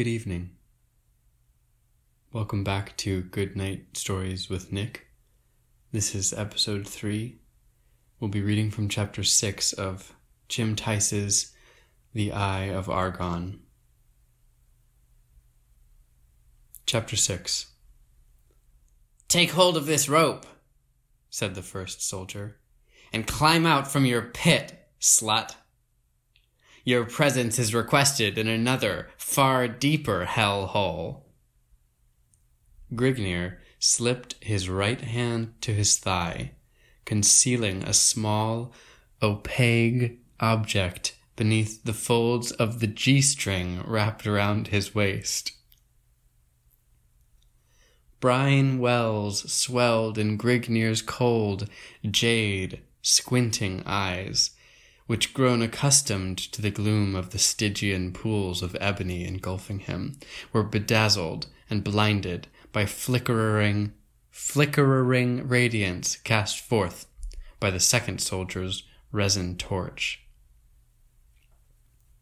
Good 0.00 0.06
evening. 0.06 0.52
Welcome 2.32 2.64
back 2.64 2.96
to 2.96 3.20
Good 3.20 3.54
Night 3.54 3.98
Stories 3.98 4.48
with 4.48 4.72
Nick. 4.72 5.08
This 5.92 6.14
is 6.14 6.32
episode 6.32 6.88
3. 6.88 7.36
We'll 8.18 8.30
be 8.30 8.40
reading 8.40 8.70
from 8.70 8.88
chapter 8.88 9.22
6 9.22 9.74
of 9.74 10.14
Jim 10.48 10.74
Theis's 10.74 11.54
The 12.14 12.32
Eye 12.32 12.70
of 12.70 12.88
Argon. 12.88 13.60
Chapter 16.86 17.16
6 17.16 17.66
Take 19.28 19.50
hold 19.50 19.76
of 19.76 19.84
this 19.84 20.08
rope, 20.08 20.46
said 21.28 21.54
the 21.54 21.60
first 21.60 22.00
soldier, 22.00 22.56
and 23.12 23.26
climb 23.26 23.66
out 23.66 23.86
from 23.86 24.06
your 24.06 24.22
pit, 24.22 24.88
slut. 24.98 25.56
Your 26.84 27.04
presence 27.04 27.58
is 27.58 27.74
requested 27.74 28.38
in 28.38 28.48
another, 28.48 29.08
far 29.16 29.68
deeper 29.68 30.24
hell 30.24 30.66
hole. 30.66 31.26
Grignr 32.92 33.58
slipped 33.78 34.36
his 34.42 34.68
right 34.68 35.00
hand 35.00 35.54
to 35.60 35.72
his 35.72 35.96
thigh, 35.96 36.52
concealing 37.04 37.82
a 37.82 37.92
small, 37.92 38.72
opaque 39.22 40.20
object 40.40 41.16
beneath 41.36 41.84
the 41.84 41.94
folds 41.94 42.52
of 42.52 42.80
the 42.80 42.86
G 42.86 43.20
string 43.20 43.82
wrapped 43.86 44.26
around 44.26 44.68
his 44.68 44.94
waist. 44.94 45.52
Brine 48.20 48.78
wells 48.78 49.50
swelled 49.50 50.18
in 50.18 50.36
Grignr's 50.36 51.00
cold, 51.00 51.68
jade, 52.10 52.82
squinting 53.00 53.82
eyes, 53.86 54.50
which 55.10 55.34
grown 55.34 55.60
accustomed 55.60 56.38
to 56.38 56.62
the 56.62 56.70
gloom 56.70 57.16
of 57.16 57.30
the 57.30 57.38
Stygian 57.38 58.12
pools 58.12 58.62
of 58.62 58.76
ebony 58.80 59.24
engulfing 59.24 59.80
him, 59.80 60.16
were 60.52 60.62
bedazzled 60.62 61.48
and 61.68 61.82
blinded 61.82 62.46
by 62.70 62.86
flickering, 62.86 63.92
flickering 64.30 65.48
radiance 65.48 66.14
cast 66.14 66.60
forth 66.60 67.08
by 67.58 67.72
the 67.72 67.80
second 67.80 68.20
soldier's 68.20 68.84
resin 69.10 69.56
torch. 69.56 70.22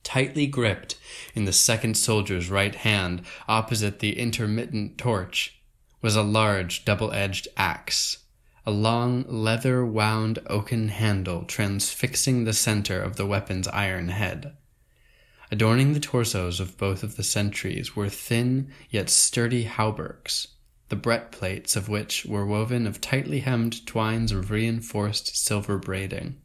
Tightly 0.03 0.47
gripped 0.47 0.97
in 1.35 1.45
the 1.45 1.53
second 1.53 1.95
soldier's 1.95 2.49
right 2.49 2.75
hand, 2.75 3.21
opposite 3.47 3.99
the 3.99 4.19
intermittent 4.19 4.97
torch, 4.97 5.61
was 6.01 6.17
a 6.17 6.23
large 6.23 6.87
double 6.87 7.13
edged 7.13 7.49
axe, 7.55 8.25
a 8.69 8.71
long 8.71 9.25
leather 9.27 9.83
wound 9.83 10.39
oaken 10.47 10.89
handle 10.91 11.43
transfixing 11.45 12.45
the 12.45 12.53
center 12.53 13.01
of 13.01 13.17
the 13.17 13.25
weapon's 13.25 13.67
iron 13.69 14.11
head. 14.11 14.55
Adorning 15.51 15.95
the 15.95 16.01
torsos 16.01 16.61
of 16.61 16.77
both 16.77 17.03
of 17.03 17.17
the 17.17 17.23
sentries 17.23 17.97
were 17.97 18.11
thin 18.11 18.71
yet 18.91 19.09
sturdy 19.09 19.65
hauberks, 19.65 20.49
the 20.91 20.97
breastplates 20.97 21.77
of 21.77 21.89
which 21.89 22.27
were 22.27 22.45
woven 22.45 22.87
of 22.87 23.01
tightly 23.01 23.41
hemmed 23.41 23.87
twines 23.87 24.33
of 24.33 24.51
reinforced 24.51 25.35
silver 25.35 25.79
braiding. 25.79 26.37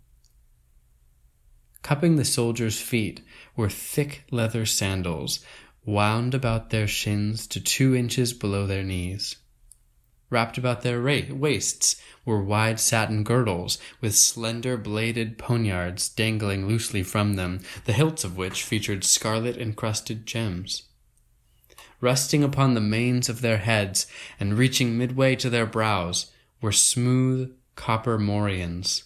Cupping 1.82 2.16
the 2.16 2.24
soldiers' 2.24 2.80
feet 2.80 3.20
were 3.58 3.70
thick 3.70 4.24
leather 4.32 4.66
sandals 4.66 5.42
wound 5.84 6.34
about 6.34 6.70
their 6.70 6.88
shins 6.88 7.48
to 7.48 7.60
two 7.60 7.94
inches 7.94 8.32
below 8.32 8.66
their 8.66 8.84
knees. 8.84 9.36
Wrapped 10.34 10.58
about 10.58 10.82
their 10.82 11.00
waists 11.00 12.02
were 12.26 12.42
wide 12.42 12.80
satin 12.80 13.24
girdles 13.24 13.78
with 14.02 14.16
slender 14.16 14.78
bladed 14.78 15.38
poniards 15.38 16.10
dangling 16.10 16.68
loosely 16.68 17.04
from 17.04 17.36
them, 17.36 17.60
the 17.86 17.94
hilts 17.94 18.24
of 18.24 18.36
which 18.36 18.64
featured 18.64 19.04
scarlet 19.04 19.58
encrusted 19.58 20.26
gems. 20.26 20.86
Resting 22.02 22.44
upon 22.44 22.74
the 22.74 22.82
manes 22.82 23.30
of 23.30 23.42
their 23.42 23.60
heads 23.60 24.08
and 24.40 24.58
reaching 24.58 24.98
midway 24.98 25.36
to 25.36 25.52
their 25.52 25.68
brows 25.68 26.32
were 26.62 26.72
smooth 26.72 27.56
copper 27.76 28.18
morions. 28.18 29.04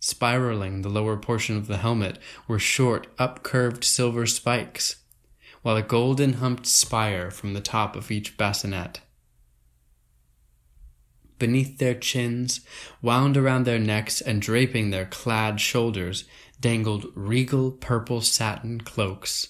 Spiraling 0.00 0.80
the 0.80 0.88
lower 0.88 1.18
portion 1.18 1.58
of 1.58 1.66
the 1.66 1.76
helmet 1.76 2.18
were 2.48 2.58
short, 2.58 3.14
upcurved 3.18 3.84
silver 3.84 4.24
spikes, 4.24 4.96
while 5.60 5.76
a 5.76 5.82
golden 5.82 6.34
humped 6.34 6.64
spire 6.64 7.30
from 7.30 7.52
the 7.52 7.60
top 7.60 7.96
of 7.96 8.10
each 8.10 8.38
bassinet 8.38 9.02
beneath 11.42 11.78
their 11.78 11.92
chins, 11.96 12.60
wound 13.02 13.36
around 13.36 13.64
their 13.64 13.80
necks, 13.80 14.20
and 14.20 14.40
draping 14.40 14.90
their 14.90 15.06
clad 15.06 15.60
shoulders, 15.60 16.22
dangled 16.60 17.04
regal 17.16 17.72
purple 17.72 18.20
satin 18.20 18.80
cloaks, 18.80 19.48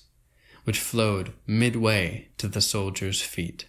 which 0.64 0.80
flowed 0.80 1.34
midway 1.46 2.28
to 2.38 2.48
the 2.48 2.62
soldiers' 2.62 3.20
feet. 3.20 3.66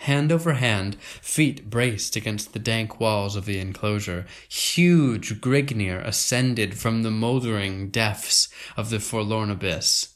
Hand 0.00 0.30
over 0.30 0.52
hand, 0.52 1.00
feet 1.00 1.70
braced 1.70 2.14
against 2.14 2.52
the 2.52 2.58
dank 2.58 3.00
walls 3.00 3.36
of 3.36 3.46
the 3.46 3.58
enclosure, 3.58 4.26
huge 4.46 5.40
Grignr 5.40 6.06
ascended 6.06 6.76
from 6.76 7.02
the 7.02 7.10
mouldering 7.10 7.88
depths 7.88 8.50
of 8.76 8.90
the 8.90 9.00
forlorn 9.00 9.48
abyss. 9.48 10.08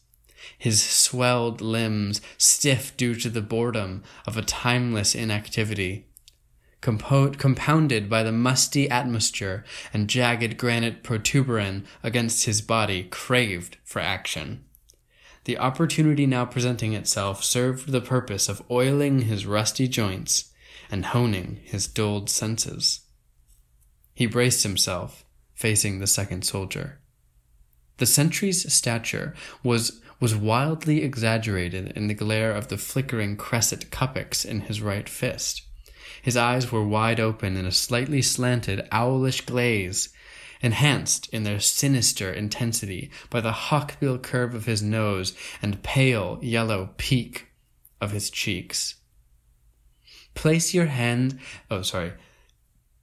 His 0.58 0.82
swelled 0.82 1.62
limbs 1.62 2.20
stiff 2.36 2.94
due 2.98 3.14
to 3.14 3.30
the 3.30 3.40
boredom 3.40 4.02
of 4.26 4.36
a 4.36 4.42
timeless 4.42 5.14
inactivity, 5.14 6.04
compo- 6.84 7.30
compounded 7.30 8.10
by 8.10 8.22
the 8.22 8.30
musty 8.30 8.88
atmosphere 8.90 9.64
and 9.92 10.08
jagged 10.08 10.58
granite 10.58 11.02
protuberance 11.02 11.86
against 12.02 12.44
his 12.44 12.60
body, 12.60 13.04
craved 13.04 13.78
for 13.82 14.00
action. 14.00 14.64
The 15.44 15.58
opportunity 15.58 16.26
now 16.26 16.44
presenting 16.44 16.92
itself 16.92 17.42
served 17.42 17.90
the 17.90 18.00
purpose 18.00 18.48
of 18.48 18.62
oiling 18.70 19.22
his 19.22 19.46
rusty 19.46 19.88
joints 19.88 20.52
and 20.90 21.06
honing 21.06 21.60
his 21.64 21.88
dulled 21.88 22.28
senses. 22.28 23.00
He 24.14 24.26
braced 24.26 24.62
himself, 24.62 25.24
facing 25.54 25.98
the 25.98 26.06
second 26.06 26.44
soldier. 26.44 27.00
The 27.96 28.06
sentry's 28.06 28.72
stature 28.72 29.34
was 29.62 30.00
was 30.20 30.34
wildly 30.34 31.02
exaggerated 31.02 31.92
in 31.96 32.06
the 32.06 32.14
glare 32.14 32.52
of 32.52 32.68
the 32.68 32.78
flickering 32.78 33.36
cresset 33.36 33.90
cuppix 33.90 34.44
in 34.44 34.60
his 34.60 34.80
right 34.80 35.08
fist. 35.08 35.62
His 36.24 36.38
eyes 36.38 36.72
were 36.72 36.82
wide 36.82 37.20
open 37.20 37.54
in 37.54 37.66
a 37.66 37.70
slightly 37.70 38.22
slanted, 38.22 38.88
owlish 38.90 39.42
glaze, 39.42 40.08
enhanced 40.62 41.28
in 41.34 41.42
their 41.42 41.60
sinister 41.60 42.32
intensity 42.32 43.10
by 43.28 43.42
the 43.42 43.52
hawkbill 43.52 44.20
curve 44.20 44.54
of 44.54 44.64
his 44.64 44.82
nose 44.82 45.34
and 45.60 45.82
pale 45.82 46.38
yellow 46.40 46.94
peak 46.96 47.48
of 48.00 48.12
his 48.12 48.30
cheeks. 48.30 48.94
Place 50.34 50.72
your 50.72 50.86
hand, 50.86 51.38
oh, 51.70 51.82
sorry. 51.82 52.14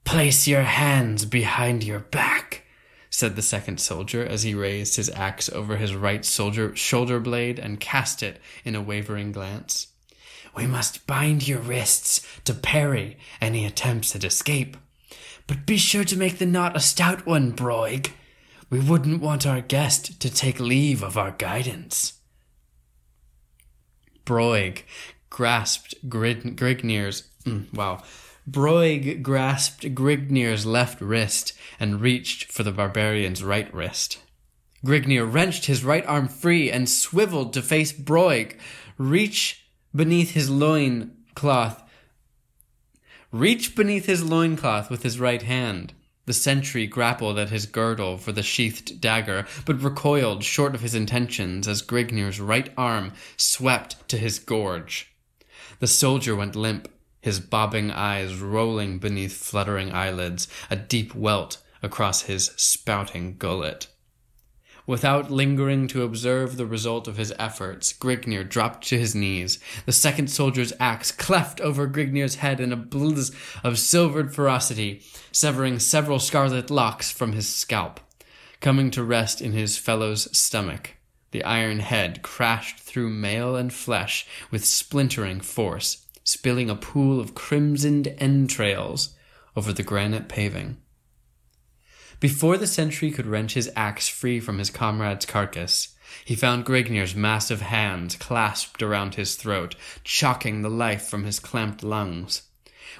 Place 0.02 0.48
your 0.48 0.62
hands 0.64 1.24
behind 1.24 1.84
your 1.84 2.00
back, 2.00 2.64
said 3.08 3.36
the 3.36 3.40
second 3.40 3.78
soldier 3.78 4.26
as 4.26 4.42
he 4.42 4.52
raised 4.52 4.96
his 4.96 5.10
axe 5.10 5.48
over 5.50 5.76
his 5.76 5.94
right 5.94 6.24
soldier 6.24 6.74
shoulder 6.74 7.20
blade 7.20 7.60
and 7.60 7.78
cast 7.78 8.20
it 8.20 8.40
in 8.64 8.74
a 8.74 8.82
wavering 8.82 9.30
glance. 9.30 9.91
We 10.54 10.66
must 10.66 11.06
bind 11.06 11.48
your 11.48 11.60
wrists 11.60 12.26
to 12.44 12.54
parry 12.54 13.18
any 13.40 13.64
attempts 13.64 14.14
at 14.14 14.24
escape. 14.24 14.76
But 15.46 15.66
be 15.66 15.76
sure 15.76 16.04
to 16.04 16.16
make 16.16 16.38
the 16.38 16.46
knot 16.46 16.76
a 16.76 16.80
stout 16.80 17.26
one, 17.26 17.52
Broig. 17.52 18.10
We 18.70 18.80
wouldn't 18.80 19.20
want 19.20 19.46
our 19.46 19.60
guest 19.60 20.20
to 20.20 20.32
take 20.32 20.60
leave 20.60 21.02
of 21.02 21.18
our 21.18 21.32
guidance. 21.32 22.14
Broig 24.24 24.82
grasped 25.30 26.08
Grid- 26.08 26.56
Grignr's 26.56 27.24
mm, 27.44 27.72
wow. 27.74 28.02
Broig 28.48 29.22
grasped 29.22 29.94
Grignr's 29.94 30.66
left 30.66 31.00
wrist 31.00 31.52
and 31.78 32.00
reached 32.00 32.50
for 32.50 32.62
the 32.62 32.72
barbarian's 32.72 33.42
right 33.42 33.72
wrist. 33.74 34.18
Grignr 34.84 35.30
wrenched 35.30 35.66
his 35.66 35.84
right 35.84 36.04
arm 36.06 36.28
free 36.28 36.70
and 36.70 36.88
swiveled 36.88 37.52
to 37.52 37.62
face 37.62 37.92
Broig. 37.92 38.56
Reach 38.98 39.61
beneath 39.94 40.32
his 40.32 40.48
loin 40.48 41.16
cloth. 41.34 41.82
Reach 43.30 43.74
beneath 43.74 44.06
his 44.06 44.22
loin 44.22 44.56
cloth 44.56 44.90
with 44.90 45.02
his 45.02 45.18
right 45.18 45.42
hand. 45.42 45.94
The 46.24 46.32
sentry 46.32 46.86
grappled 46.86 47.38
at 47.38 47.50
his 47.50 47.66
girdle 47.66 48.16
for 48.16 48.30
the 48.30 48.42
sheathed 48.42 49.00
dagger, 49.00 49.46
but 49.66 49.82
recoiled 49.82 50.44
short 50.44 50.74
of 50.74 50.80
his 50.80 50.94
intentions 50.94 51.66
as 51.66 51.82
Grignr's 51.82 52.40
right 52.40 52.70
arm 52.76 53.12
swept 53.36 54.08
to 54.08 54.16
his 54.16 54.38
gorge. 54.38 55.12
The 55.80 55.88
soldier 55.88 56.36
went 56.36 56.54
limp, 56.54 56.88
his 57.20 57.40
bobbing 57.40 57.90
eyes 57.90 58.36
rolling 58.36 58.98
beneath 58.98 59.36
fluttering 59.36 59.92
eyelids, 59.92 60.46
a 60.70 60.76
deep 60.76 61.14
welt 61.14 61.58
across 61.82 62.22
his 62.22 62.52
spouting 62.56 63.36
gullet. 63.36 63.88
Without 64.92 65.30
lingering 65.30 65.88
to 65.88 66.02
observe 66.02 66.58
the 66.58 66.66
result 66.66 67.08
of 67.08 67.16
his 67.16 67.32
efforts, 67.38 67.94
Grignr 67.94 68.46
dropped 68.46 68.86
to 68.88 68.98
his 68.98 69.14
knees. 69.14 69.58
The 69.86 69.90
second 69.92 70.28
soldier's 70.28 70.74
axe 70.78 71.10
cleft 71.10 71.62
over 71.62 71.88
Grignr's 71.88 72.34
head 72.34 72.60
in 72.60 72.74
a 72.74 72.76
blaze 72.76 73.32
of 73.64 73.78
silvered 73.78 74.34
ferocity, 74.34 75.00
severing 75.32 75.78
several 75.78 76.18
scarlet 76.18 76.70
locks 76.70 77.10
from 77.10 77.32
his 77.32 77.48
scalp. 77.48 78.00
Coming 78.60 78.90
to 78.90 79.02
rest 79.02 79.40
in 79.40 79.52
his 79.52 79.78
fellow's 79.78 80.28
stomach 80.36 80.90
The 81.30 81.42
iron 81.42 81.78
head 81.78 82.20
crashed 82.20 82.78
through 82.78 83.08
mail 83.08 83.56
and 83.56 83.72
flesh 83.72 84.26
with 84.50 84.62
splintering 84.62 85.40
force, 85.40 86.04
spilling 86.22 86.68
a 86.68 86.76
pool 86.76 87.18
of 87.18 87.34
crimsoned 87.34 88.14
entrails 88.18 89.14
over 89.56 89.72
the 89.72 89.82
granite 89.82 90.28
paving. 90.28 90.81
Before 92.22 92.56
the 92.56 92.68
sentry 92.68 93.10
could 93.10 93.26
wrench 93.26 93.54
his 93.54 93.68
axe 93.74 94.06
free 94.06 94.38
from 94.38 94.58
his 94.58 94.70
comrade's 94.70 95.26
carcass, 95.26 95.88
he 96.24 96.36
found 96.36 96.64
Grignr's 96.64 97.16
massive 97.16 97.62
hands 97.62 98.14
clasped 98.14 98.80
around 98.80 99.16
his 99.16 99.34
throat, 99.34 99.74
choking 100.04 100.62
the 100.62 100.70
life 100.70 101.02
from 101.02 101.24
his 101.24 101.40
clamped 101.40 101.82
lungs. 101.82 102.42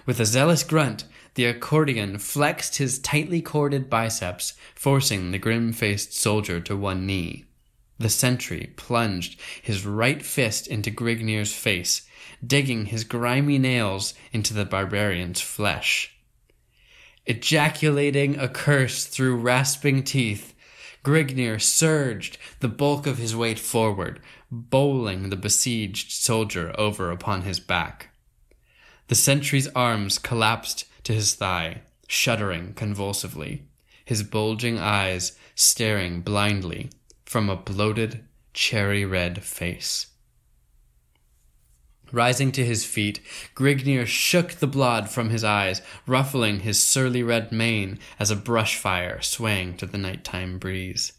With 0.06 0.18
a 0.18 0.26
zealous 0.26 0.64
grunt, 0.64 1.04
the 1.34 1.44
Ecordian 1.44 2.20
flexed 2.20 2.78
his 2.78 2.98
tightly 2.98 3.40
corded 3.40 3.88
biceps, 3.88 4.54
forcing 4.74 5.30
the 5.30 5.38
grim 5.38 5.72
faced 5.72 6.12
soldier 6.12 6.58
to 6.58 6.76
one 6.76 7.06
knee. 7.06 7.44
The 8.00 8.08
sentry 8.08 8.72
plunged 8.74 9.38
his 9.62 9.86
right 9.86 10.20
fist 10.20 10.66
into 10.66 10.90
Grignr's 10.90 11.54
face, 11.54 12.02
digging 12.44 12.86
his 12.86 13.04
grimy 13.04 13.58
nails 13.60 14.14
into 14.32 14.52
the 14.52 14.64
barbarian's 14.66 15.40
flesh. 15.40 16.12
Ejaculating 17.26 18.38
a 18.38 18.48
curse 18.48 19.04
through 19.04 19.36
rasping 19.36 20.02
teeth, 20.02 20.54
Grignr 21.04 21.60
surged 21.60 22.38
the 22.60 22.68
bulk 22.68 23.06
of 23.06 23.18
his 23.18 23.34
weight 23.34 23.58
forward, 23.58 24.20
bowling 24.50 25.30
the 25.30 25.36
besieged 25.36 26.12
soldier 26.12 26.74
over 26.78 27.10
upon 27.10 27.42
his 27.42 27.60
back. 27.60 28.10
The 29.08 29.14
sentry's 29.14 29.68
arms 29.68 30.18
collapsed 30.18 30.84
to 31.04 31.12
his 31.12 31.34
thigh, 31.34 31.82
shuddering 32.08 32.74
convulsively, 32.74 33.62
his 34.04 34.22
bulging 34.22 34.78
eyes 34.78 35.36
staring 35.54 36.22
blindly 36.22 36.90
from 37.24 37.48
a 37.48 37.56
bloated, 37.56 38.24
cherry 38.52 39.04
red 39.04 39.42
face. 39.42 40.11
Rising 42.12 42.52
to 42.52 42.64
his 42.64 42.84
feet, 42.84 43.20
Grignr 43.54 44.06
shook 44.06 44.52
the 44.52 44.66
blood 44.66 45.08
from 45.08 45.30
his 45.30 45.42
eyes, 45.42 45.80
ruffling 46.06 46.60
his 46.60 46.78
surly 46.78 47.22
red 47.22 47.50
mane 47.50 47.98
as 48.18 48.30
a 48.30 48.36
brush 48.36 48.76
fire 48.76 49.22
swaying 49.22 49.78
to 49.78 49.86
the 49.86 49.98
nighttime 49.98 50.58
breeze. 50.58 51.14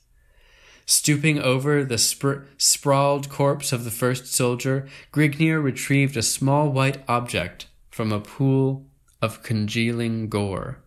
Stooping 0.86 1.40
over 1.40 1.84
the 1.84 1.98
sp- 1.98 2.46
sprawled 2.58 3.30
corpse 3.30 3.72
of 3.72 3.86
the 3.86 3.92
first 3.92 4.28
soldier, 4.28 4.88
Grignr 5.12 5.62
retrieved 5.64 6.16
a 6.16 6.22
small 6.22 6.70
white 6.70 7.04
object 7.08 7.68
from 7.90 8.12
a 8.12 8.20
pool 8.20 8.86
of 9.22 9.42
congealing 9.42 10.30
gore. 10.30 10.84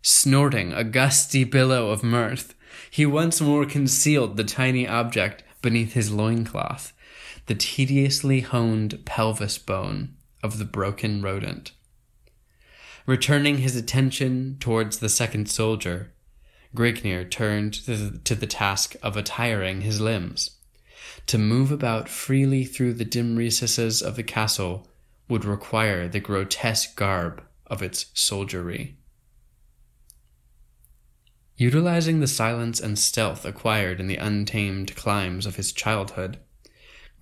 Snorting 0.00 0.72
a 0.72 0.82
gusty 0.82 1.44
billow 1.44 1.90
of 1.90 2.02
mirth, 2.02 2.54
he 2.90 3.04
once 3.04 3.40
more 3.40 3.66
concealed 3.66 4.36
the 4.36 4.44
tiny 4.44 4.88
object 4.88 5.42
beneath 5.60 5.92
his 5.92 6.10
loincloth, 6.10 6.92
the 7.46 7.54
tediously 7.54 8.40
honed 8.40 9.04
pelvis 9.04 9.58
bone 9.58 10.14
of 10.42 10.58
the 10.58 10.64
broken 10.64 11.22
rodent. 11.22 11.72
Returning 13.06 13.58
his 13.58 13.74
attention 13.74 14.56
towards 14.60 14.98
the 14.98 15.08
second 15.08 15.50
soldier, 15.50 16.12
Grignr 16.74 17.28
turned 17.28 17.74
to 17.74 17.96
the, 17.96 18.18
to 18.18 18.34
the 18.34 18.46
task 18.46 18.94
of 19.02 19.16
attiring 19.16 19.82
his 19.82 20.00
limbs. 20.00 20.52
To 21.26 21.38
move 21.38 21.70
about 21.70 22.08
freely 22.08 22.64
through 22.64 22.94
the 22.94 23.04
dim 23.04 23.36
recesses 23.36 24.02
of 24.02 24.16
the 24.16 24.22
castle 24.22 24.88
would 25.28 25.44
require 25.44 26.08
the 26.08 26.20
grotesque 26.20 26.96
garb 26.96 27.42
of 27.66 27.82
its 27.82 28.06
soldiery. 28.14 28.96
Utilizing 31.56 32.20
the 32.20 32.26
silence 32.26 32.80
and 32.80 32.98
stealth 32.98 33.44
acquired 33.44 34.00
in 34.00 34.06
the 34.06 34.16
untamed 34.16 34.96
climes 34.96 35.46
of 35.46 35.56
his 35.56 35.72
childhood, 35.72 36.38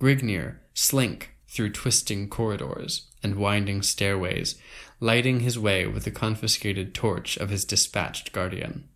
Grignr 0.01 0.55
slink 0.73 1.35
through 1.47 1.69
twisting 1.69 2.27
corridors 2.27 3.05
and 3.21 3.35
winding 3.35 3.83
stairways, 3.83 4.55
lighting 4.99 5.41
his 5.41 5.59
way 5.59 5.85
with 5.85 6.05
the 6.05 6.11
confiscated 6.11 6.95
torch 6.95 7.37
of 7.37 7.51
his 7.51 7.65
dispatched 7.65 8.31
guardian. 8.31 8.89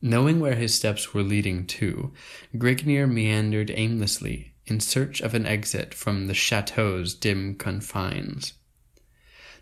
Knowing 0.00 0.38
where 0.38 0.54
his 0.54 0.72
steps 0.72 1.12
were 1.12 1.24
leading 1.24 1.66
to, 1.66 2.12
Grignr 2.54 3.10
meandered 3.10 3.72
aimlessly 3.74 4.54
in 4.64 4.78
search 4.78 5.20
of 5.20 5.34
an 5.34 5.44
exit 5.44 5.92
from 5.92 6.28
the 6.28 6.34
chateau's 6.34 7.14
dim 7.14 7.56
confines. 7.56 8.52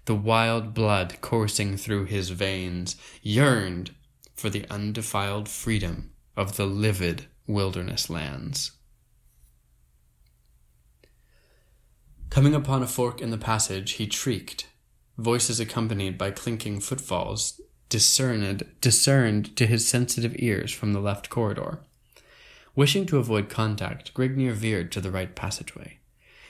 The 0.05 0.14
wild 0.14 0.75
blood 0.75 1.22
coursing 1.22 1.79
through 1.79 2.05
his 2.05 2.29
veins 2.29 2.96
yearned 3.22 3.94
for 4.34 4.50
the 4.50 4.67
undefiled 4.69 5.49
freedom 5.49 6.11
of 6.37 6.58
the 6.58 6.67
livid 6.67 7.25
wilderness 7.46 8.11
lands. 8.11 8.72
Coming 12.31 12.55
upon 12.55 12.82
a 12.82 12.87
fork 12.87 13.20
in 13.20 13.31
the 13.31 13.38
passage, 13.38 13.93
he 13.93 14.08
shrieked. 14.08 14.67
Voices 15.17 15.58
accompanied 15.58 16.19
by 16.19 16.31
clinking 16.31 16.81
footfalls 16.81 17.61
discerned, 17.88 18.67
discerned 18.81 19.56
to 19.56 19.67
his 19.67 19.88
sensitive 19.88 20.34
ears 20.38 20.73
from 20.73 20.93
the 20.93 21.00
left 21.00 21.31
corridor. 21.31 21.81
Wishing 22.75 23.06
to 23.06 23.19
avoid 23.19 23.49
contact, 23.49 24.12
Grignr 24.12 24.52
veered 24.52 24.93
to 24.93 25.00
the 25.00 25.11
right 25.11 25.34
passageway. 25.34 25.99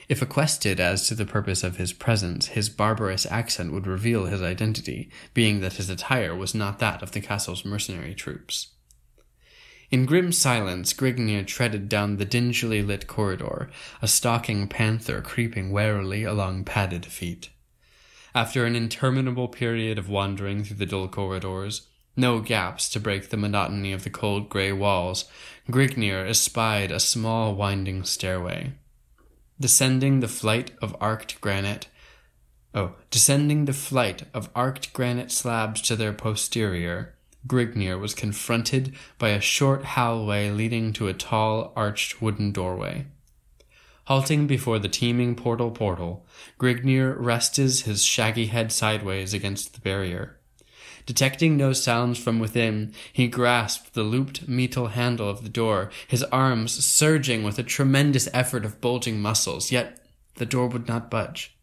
If 0.09 0.21
accosted 0.21 0.79
as 0.79 1.07
to 1.07 1.15
the 1.15 1.25
purpose 1.25 1.63
of 1.63 1.77
his 1.77 1.93
presence, 1.93 2.47
his 2.47 2.69
barbarous 2.69 3.25
accent 3.25 3.73
would 3.73 3.87
reveal 3.87 4.25
his 4.25 4.41
identity, 4.41 5.09
being 5.33 5.59
that 5.61 5.73
his 5.73 5.89
attire 5.89 6.35
was 6.35 6.55
not 6.55 6.79
that 6.79 7.03
of 7.03 7.11
the 7.11 7.21
castle's 7.21 7.65
mercenary 7.65 8.15
troops. 8.15 8.67
In 9.89 10.05
grim 10.05 10.33
silence, 10.33 10.93
Grignr 10.93 11.47
treaded 11.47 11.87
down 11.87 12.17
the 12.17 12.25
dingily 12.25 12.85
lit 12.85 13.07
corridor, 13.07 13.69
a 14.01 14.07
stalking 14.07 14.67
panther 14.67 15.21
creeping 15.21 15.71
warily 15.71 16.23
along 16.23 16.65
padded 16.65 17.05
feet. 17.05 17.49
After 18.35 18.65
an 18.65 18.75
interminable 18.75 19.47
period 19.47 19.97
of 19.97 20.09
wandering 20.09 20.65
through 20.65 20.75
the 20.77 20.85
dull 20.85 21.07
corridors, 21.07 21.87
no 22.17 22.41
gaps 22.41 22.89
to 22.89 22.99
break 22.99 23.29
the 23.29 23.37
monotony 23.37 23.93
of 23.93 24.03
the 24.03 24.09
cold 24.09 24.49
gray 24.49 24.73
walls, 24.73 25.25
Grignr 25.69 26.27
espied 26.27 26.91
a 26.91 26.99
small 26.99 27.55
winding 27.55 28.03
stairway. 28.03 28.73
Descending 29.57 30.19
the 30.19 30.27
flight 30.27 30.71
of 30.81 30.97
arced 30.99 31.39
granite, 31.39 31.87
oh, 32.73 32.95
descending 33.09 33.65
the 33.65 33.73
flight 33.73 34.23
of 34.33 34.49
arced 34.53 34.91
granite 34.91 35.31
slabs 35.31 35.81
to 35.83 35.95
their 35.95 36.13
posterior, 36.13 37.15
Grignr 37.47 37.99
was 37.99 38.13
confronted 38.13 38.93
by 39.17 39.29
a 39.29 39.39
short 39.39 39.83
hallway 39.83 40.49
leading 40.49 40.91
to 40.93 41.07
a 41.07 41.13
tall, 41.13 41.71
arched 41.75 42.21
wooden 42.21 42.51
doorway. 42.51 43.05
Halting 44.05 44.47
before 44.47 44.79
the 44.79 44.89
teeming 44.89 45.35
portal 45.35 45.71
portal, 45.71 46.25
Grignr 46.59 47.15
rested 47.17 47.81
his 47.81 48.03
shaggy 48.03 48.47
head 48.47 48.71
sideways 48.71 49.33
against 49.33 49.73
the 49.73 49.79
barrier. 49.79 50.39
Detecting 51.05 51.55
no 51.55 51.71
sounds 51.71 52.19
from 52.19 52.37
within, 52.37 52.93
he 53.13 53.27
grasped 53.27 53.93
the 53.93 54.03
looped 54.03 54.47
metal 54.47 54.87
handle 54.87 55.29
of 55.29 55.43
the 55.43 55.49
door, 55.49 55.89
his 56.05 56.23
arms 56.23 56.83
surging 56.85 57.43
with 57.43 57.57
a 57.57 57.63
tremendous 57.63 58.27
effort 58.33 58.65
of 58.65 58.81
bulging 58.81 59.21
muscles, 59.21 59.71
yet 59.71 60.05
the 60.35 60.45
door 60.45 60.67
would 60.67 60.87
not 60.87 61.09
budge. 61.09 61.57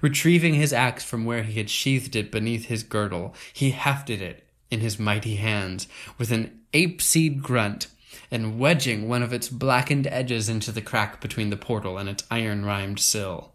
Retrieving 0.00 0.54
his 0.54 0.72
axe 0.72 1.04
from 1.04 1.24
where 1.26 1.42
he 1.42 1.58
had 1.58 1.68
sheathed 1.68 2.16
it 2.16 2.32
beneath 2.32 2.66
his 2.66 2.82
girdle, 2.82 3.34
he 3.52 3.70
hefted 3.70 4.22
it 4.22 4.43
in 4.70 4.80
his 4.80 4.98
mighty 4.98 5.36
hands 5.36 5.86
with 6.18 6.30
an 6.30 6.60
ape-seed 6.72 7.42
grunt 7.42 7.88
and 8.30 8.58
wedging 8.58 9.08
one 9.08 9.22
of 9.22 9.32
its 9.32 9.48
blackened 9.48 10.06
edges 10.06 10.48
into 10.48 10.72
the 10.72 10.80
crack 10.80 11.20
between 11.20 11.50
the 11.50 11.56
portal 11.56 11.98
and 11.98 12.08
its 12.08 12.24
iron-rimed 12.30 12.98
sill. 12.98 13.52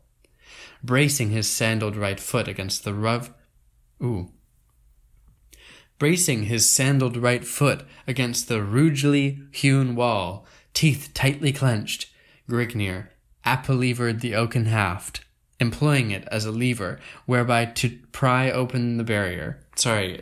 Bracing 0.84 1.30
his 1.30 1.50
sandaled 1.50 1.96
right 1.96 2.20
foot 2.20 2.48
against 2.48 2.84
the 2.84 2.94
rough... 2.94 3.32
Ooh. 4.02 4.32
Bracing 5.98 6.44
his 6.44 6.72
sandaled 6.72 7.18
right 7.18 7.46
foot 7.46 7.84
against 8.08 8.48
the 8.48 8.62
rugely 8.62 9.40
hewn 9.52 9.96
wall, 9.96 10.46
teeth 10.74 11.12
tightly 11.14 11.52
clenched, 11.52 12.10
Grignr 12.50 13.10
apple-levered 13.44 14.22
the 14.22 14.36
oaken 14.36 14.66
haft, 14.66 15.22
employing 15.60 16.12
it 16.12 16.28
as 16.32 16.46
a 16.46 16.52
lever 16.52 17.00
whereby 17.26 17.66
to 17.66 17.98
pry 18.12 18.52
open 18.52 18.98
the 18.98 19.04
barrier. 19.04 19.60
Sorry, 19.76 20.22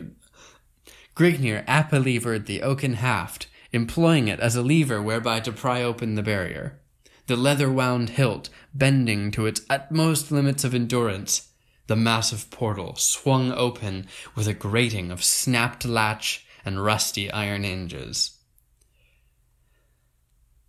Grignr 1.17 1.63
apple-levered 1.65 2.45
the 2.45 2.61
oaken 2.61 2.93
haft, 2.93 3.47
employing 3.71 4.27
it 4.27 4.39
as 4.39 4.55
a 4.55 4.61
lever 4.61 5.01
whereby 5.01 5.39
to 5.39 5.51
pry 5.51 5.81
open 5.81 6.13
the 6.13 6.21
barrier. 6.21 6.79
The 7.25 7.35
leather-wound 7.35 8.11
hilt 8.11 8.49
bending 8.71 9.31
to 9.31 9.47
its 9.47 9.61
utmost 9.67 10.31
limits 10.31 10.63
of 10.63 10.75
endurance, 10.75 11.49
the 11.87 11.95
massive 11.95 12.51
portal 12.51 12.95
swung 12.97 13.51
open 13.51 14.05
with 14.35 14.47
a 14.47 14.53
grating 14.53 15.09
of 15.09 15.23
snapped 15.23 15.85
latch 15.85 16.45
and 16.63 16.83
rusty 16.83 17.31
iron 17.31 17.63
hinges. 17.63 18.37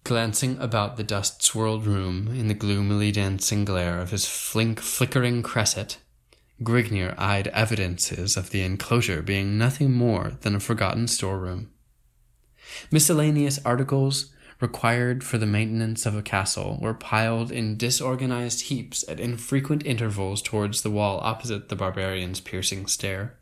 Glancing 0.05 0.57
about 0.59 0.97
the 0.97 1.05
dust-swirled 1.05 1.85
room 1.85 2.29
in 2.29 2.49
the 2.49 2.55
gloomily 2.55 3.13
dancing 3.13 3.67
glare 3.67 4.01
of 4.01 4.13
his 4.13 4.27
flink 4.27 4.81
flickering 4.81 5.43
cresset, 5.43 5.99
Grignr 6.63 7.15
eyed 7.17 7.49
evidences 7.49 8.37
of 8.37 8.51
the 8.51 8.63
enclosure 8.63 9.23
being 9.23 9.57
nothing 9.57 9.93
more 9.93 10.33
than 10.41 10.55
a 10.55 10.61
forgotten 10.61 11.07
storeroom. 11.07 11.71
Miscellaneous 12.91 13.61
articles, 13.65 14.33
required 14.61 15.23
for 15.23 15.39
the 15.39 15.47
maintenance 15.47 16.05
of 16.05 16.17
a 16.17 16.23
castle 16.23 16.79
were 16.81 16.95
piled 16.95 17.53
in 17.53 17.77
disorganized 17.77 18.63
heaps 18.63 19.05
at 19.09 19.21
infrequent 19.21 19.87
intervals 19.87 20.43
towards 20.43 20.83
the 20.83 20.91
wall 20.91 21.21
opposite 21.23 21.69
the 21.69 21.77
barbarian's 21.77 22.41
piercing 22.41 22.87
stare. 22.87 23.39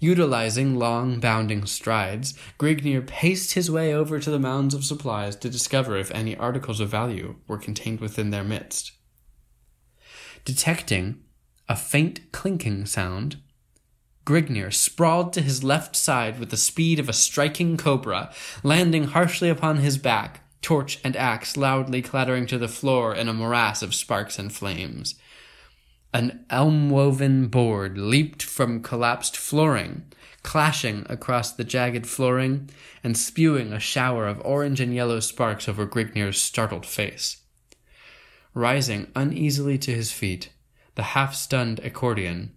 Utilizing 0.00 0.76
long, 0.76 1.20
bounding 1.20 1.66
strides, 1.66 2.34
Grignr 2.58 3.06
paced 3.06 3.52
his 3.52 3.70
way 3.70 3.94
over 3.94 4.18
to 4.18 4.30
the 4.30 4.38
mounds 4.38 4.74
of 4.74 4.84
supplies 4.84 5.36
to 5.36 5.50
discover 5.50 5.96
if 5.96 6.10
any 6.12 6.36
articles 6.36 6.80
of 6.80 6.88
value 6.88 7.36
were 7.46 7.58
contained 7.58 8.00
within 8.00 8.30
their 8.30 8.44
midst. 8.44 8.92
Detecting 10.44 11.22
a 11.70 11.76
faint 11.76 12.32
clinking 12.32 12.84
sound, 12.84 13.36
Grignr 14.26 14.74
sprawled 14.74 15.32
to 15.32 15.40
his 15.40 15.62
left 15.62 15.94
side 15.94 16.40
with 16.40 16.50
the 16.50 16.56
speed 16.56 16.98
of 16.98 17.08
a 17.08 17.12
striking 17.12 17.76
cobra, 17.76 18.34
landing 18.64 19.04
harshly 19.04 19.48
upon 19.48 19.76
his 19.76 19.96
back, 19.96 20.40
torch 20.62 20.98
and 21.04 21.14
axe 21.14 21.56
loudly 21.56 22.02
clattering 22.02 22.44
to 22.44 22.58
the 22.58 22.66
floor 22.66 23.14
in 23.14 23.28
a 23.28 23.32
morass 23.32 23.82
of 23.82 23.94
sparks 23.94 24.36
and 24.36 24.52
flames. 24.52 25.14
An 26.12 26.44
elm-woven 26.50 27.46
board 27.46 27.96
leaped 27.96 28.42
from 28.42 28.82
collapsed 28.82 29.36
flooring, 29.36 30.12
clashing 30.42 31.06
across 31.08 31.52
the 31.52 31.62
jagged 31.62 32.04
flooring 32.04 32.68
and 33.04 33.16
spewing 33.16 33.72
a 33.72 33.78
shower 33.78 34.26
of 34.26 34.44
orange 34.44 34.80
and 34.80 34.92
yellow 34.92 35.20
sparks 35.20 35.68
over 35.68 35.86
Grignr's 35.86 36.42
startled 36.42 36.84
face. 36.84 37.36
Rising 38.54 39.06
uneasily 39.14 39.78
to 39.78 39.94
his 39.94 40.10
feet, 40.10 40.48
the 40.94 41.02
half-stunned 41.02 41.80
Ecordian 41.82 42.50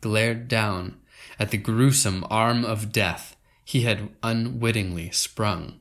glared 0.00 0.48
down 0.48 0.96
at 1.38 1.50
the 1.50 1.56
gruesome 1.56 2.24
arm 2.30 2.64
of 2.64 2.92
death 2.92 3.36
he 3.64 3.82
had 3.82 4.10
unwittingly 4.22 5.10
sprung. 5.10 5.80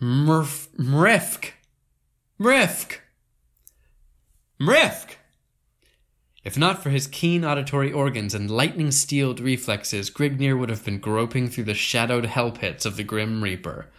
Mrf, 0.00 0.68
Mrifk! 0.76 1.52
Mrifk! 2.38 2.98
Mrifk! 4.60 5.16
If 6.44 6.58
not 6.58 6.82
for 6.82 6.90
his 6.90 7.06
keen 7.06 7.44
auditory 7.44 7.92
organs 7.92 8.34
and 8.34 8.50
lightning 8.50 8.90
steeled 8.90 9.38
reflexes, 9.40 10.10
Grignr 10.10 10.58
would 10.58 10.70
have 10.70 10.84
been 10.84 10.98
groping 10.98 11.48
through 11.48 11.64
the 11.64 11.74
shadowed 11.74 12.26
hell 12.26 12.50
pits 12.50 12.84
of 12.84 12.96
the 12.96 13.04
Grim 13.04 13.42
Reaper. 13.42 13.90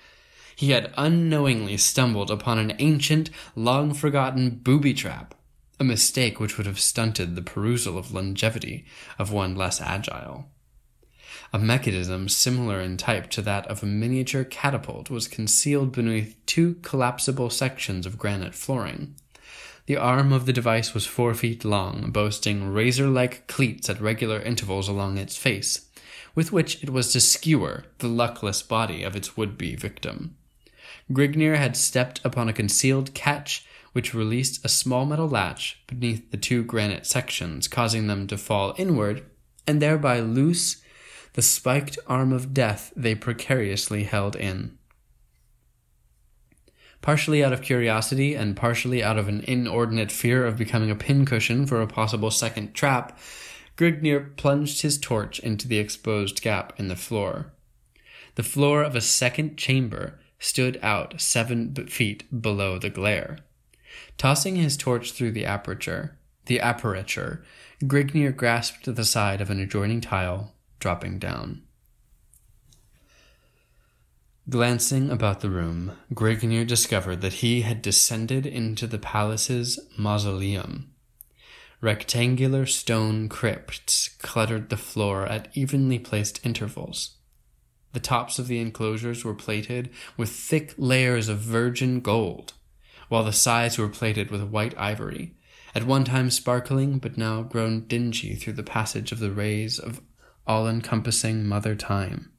He 0.56 0.72
had 0.72 0.94
unknowingly 0.98 1.78
stumbled 1.78 2.30
upon 2.30 2.60
an 2.60 2.74
ancient, 2.80 3.30
long 3.56 3.94
forgotten 3.94 4.60
booby 4.62 4.94
trap, 4.94 5.34
a 5.80 5.84
mistake 5.84 6.40
which 6.40 6.58
would 6.58 6.68
have 6.68 6.80
stunted 6.80 7.36
the 7.36 7.42
perusal 7.42 7.98
of 7.98 8.14
longevity 8.14 8.86
of 9.18 9.32
one 9.32 9.56
less 9.56 9.82
agile. 9.82 10.50
A 11.52 11.60
mechanism 11.60 12.30
similar 12.30 12.80
in 12.80 12.98
type 12.98 13.30
to 13.32 13.42
that 13.44 13.68
of 13.68 13.84
a 13.84 13.86
miniature 13.86 14.44
catapult 14.44 15.10
was 15.10 15.28
concealed 15.28 15.92
beneath 15.92 16.36
two 16.46 16.76
collapsible 16.82 17.50
sections 17.50 18.06
of 18.06 18.18
granite 18.18 18.56
flooring. 18.56 19.16
The 19.86 19.98
arm 19.98 20.32
of 20.32 20.46
the 20.46 20.54
device 20.54 20.94
was 20.94 21.06
four 21.06 21.34
feet 21.34 21.66
long, 21.66 22.12
boasting 22.12 22.72
razor 22.72 23.08
like 23.08 23.48
cleats 23.48 23.90
at 23.90 24.00
regular 24.00 24.40
intervals 24.40 24.88
along 24.88 25.18
its 25.18 25.36
face, 25.36 25.90
with 26.34 26.52
which 26.52 26.82
it 26.82 26.90
was 26.90 27.12
to 27.12 27.20
skewer 27.20 27.86
the 27.98 28.08
luckless 28.08 28.64
body 28.64 29.04
of 29.04 29.16
its 29.16 29.36
would 29.36 29.58
be 29.58 29.76
victim. 29.76 30.38
Grignr 31.12 31.58
had 31.58 31.76
stepped 31.76 32.22
upon 32.24 32.50
a 32.50 32.54
concealed 32.54 33.14
catch 33.14 33.66
which 33.94 34.14
released 34.14 34.64
a 34.66 34.70
small 34.70 35.06
metal 35.06 35.30
latch 35.30 35.82
beneath 35.88 36.32
the 36.32 36.38
two 36.38 36.64
granite 36.64 37.06
sections, 37.06 37.68
causing 37.68 38.08
them 38.08 38.28
to 38.28 38.38
fall 38.38 38.74
inward 38.78 39.24
and 39.68 39.82
thereby 39.82 40.20
loose 40.20 40.82
the 41.34 41.42
spiked 41.42 41.98
arm 42.08 42.34
of 42.34 42.54
death 42.54 42.92
they 42.96 43.16
precariously 43.16 44.04
held 44.04 44.36
in. 44.36 44.78
Partially 47.02 47.44
out 47.44 47.54
of 47.54 47.62
curiosity 47.62 48.34
and 48.34 48.56
partially 48.56 49.04
out 49.04 49.18
of 49.18 49.28
an 49.28 49.42
inordinate 49.42 50.12
fear 50.12 50.46
of 50.46 50.58
becoming 50.58 50.90
a 50.90 50.96
pincushion 50.96 51.66
for 51.66 51.82
a 51.82 51.88
possible 51.88 52.32
second 52.32 52.74
trap, 52.74 53.20
Grignr 53.76 54.36
plunged 54.38 54.84
his 54.84 54.98
torch 54.98 55.40
into 55.40 55.68
the 55.68 55.80
exposed 55.80 56.42
gap 56.42 56.74
in 56.78 56.88
the 56.88 56.96
floor. 56.96 57.52
The 58.36 58.44
floor 58.44 58.84
of 58.84 58.96
a 58.96 59.02
second 59.02 59.58
chamber 59.58 60.20
stood 60.44 60.78
out 60.84 61.22
seven 61.22 61.74
feet 61.88 62.42
below 62.42 62.78
the 62.78 62.90
glare. 62.90 63.38
Tossing 64.18 64.58
his 64.58 64.76
torch 64.76 65.14
through 65.14 65.32
the 65.32 65.46
aperture, 65.46 66.18
the 66.48 66.60
aperture, 66.60 67.46
Grignr 67.84 68.36
grasped 68.36 68.94
the 68.94 69.06
side 69.06 69.40
of 69.40 69.50
an 69.50 69.62
adjoining 69.62 70.02
tile, 70.02 70.54
dropping 70.80 71.18
down. 71.18 71.62
Glancing 74.50 75.10
about 75.10 75.40
the 75.40 75.50
room, 75.50 75.94
Grignr 76.14 76.68
discovered 76.68 77.22
that 77.22 77.36
he 77.36 77.62
had 77.62 77.82
descended 77.82 78.46
into 78.46 78.86
the 78.86 79.00
palace's 79.00 79.80
mausoleum. 79.98 80.92
Rectangular 81.80 82.66
stone 82.66 83.30
crypts 83.30 84.10
cluttered 84.20 84.70
the 84.70 84.78
floor 84.78 85.26
at 85.26 85.48
evenly 85.54 86.00
placed 86.00 86.46
intervals. 86.46 87.16
The 87.94 88.00
tops 88.00 88.40
of 88.40 88.48
the 88.48 88.60
enclosures 88.60 89.24
were 89.24 89.36
plated 89.36 89.90
with 90.18 90.30
thick 90.30 90.74
layers 90.78 91.30
of 91.30 91.40
virgin 91.40 92.00
gold, 92.02 92.54
while 93.08 93.24
the 93.24 93.32
sides 93.32 93.78
were 93.78 93.88
plated 93.88 94.32
with 94.32 94.44
white 94.44 94.78
ivory, 94.78 95.36
at 95.76 95.86
one 95.86 96.04
time 96.04 96.32
sparkling 96.32 96.98
but 96.98 97.18
now 97.18 97.44
grown 97.44 97.86
dingy 97.86 98.36
through 98.36 98.54
the 98.54 98.64
passage 98.64 99.12
of 99.12 99.20
the 99.20 99.32
rays 99.32 99.78
of 99.78 100.02
all 100.46 100.68
encompassing 100.68 101.46
Mother 101.46 101.76
Time. 101.76 102.32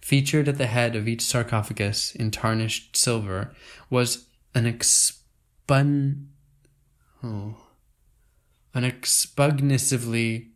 Featured 0.00 0.48
at 0.48 0.58
the 0.58 0.66
head 0.66 0.94
of 0.94 1.08
each 1.08 1.22
sarcophagus 1.22 2.14
in 2.14 2.30
tarnished 2.30 2.96
silver 2.96 3.54
was 3.90 4.26
an 4.54 4.64
expun 4.64 6.26
oh, 7.22 7.56
an 8.74 8.84
expugnatively 8.84 10.50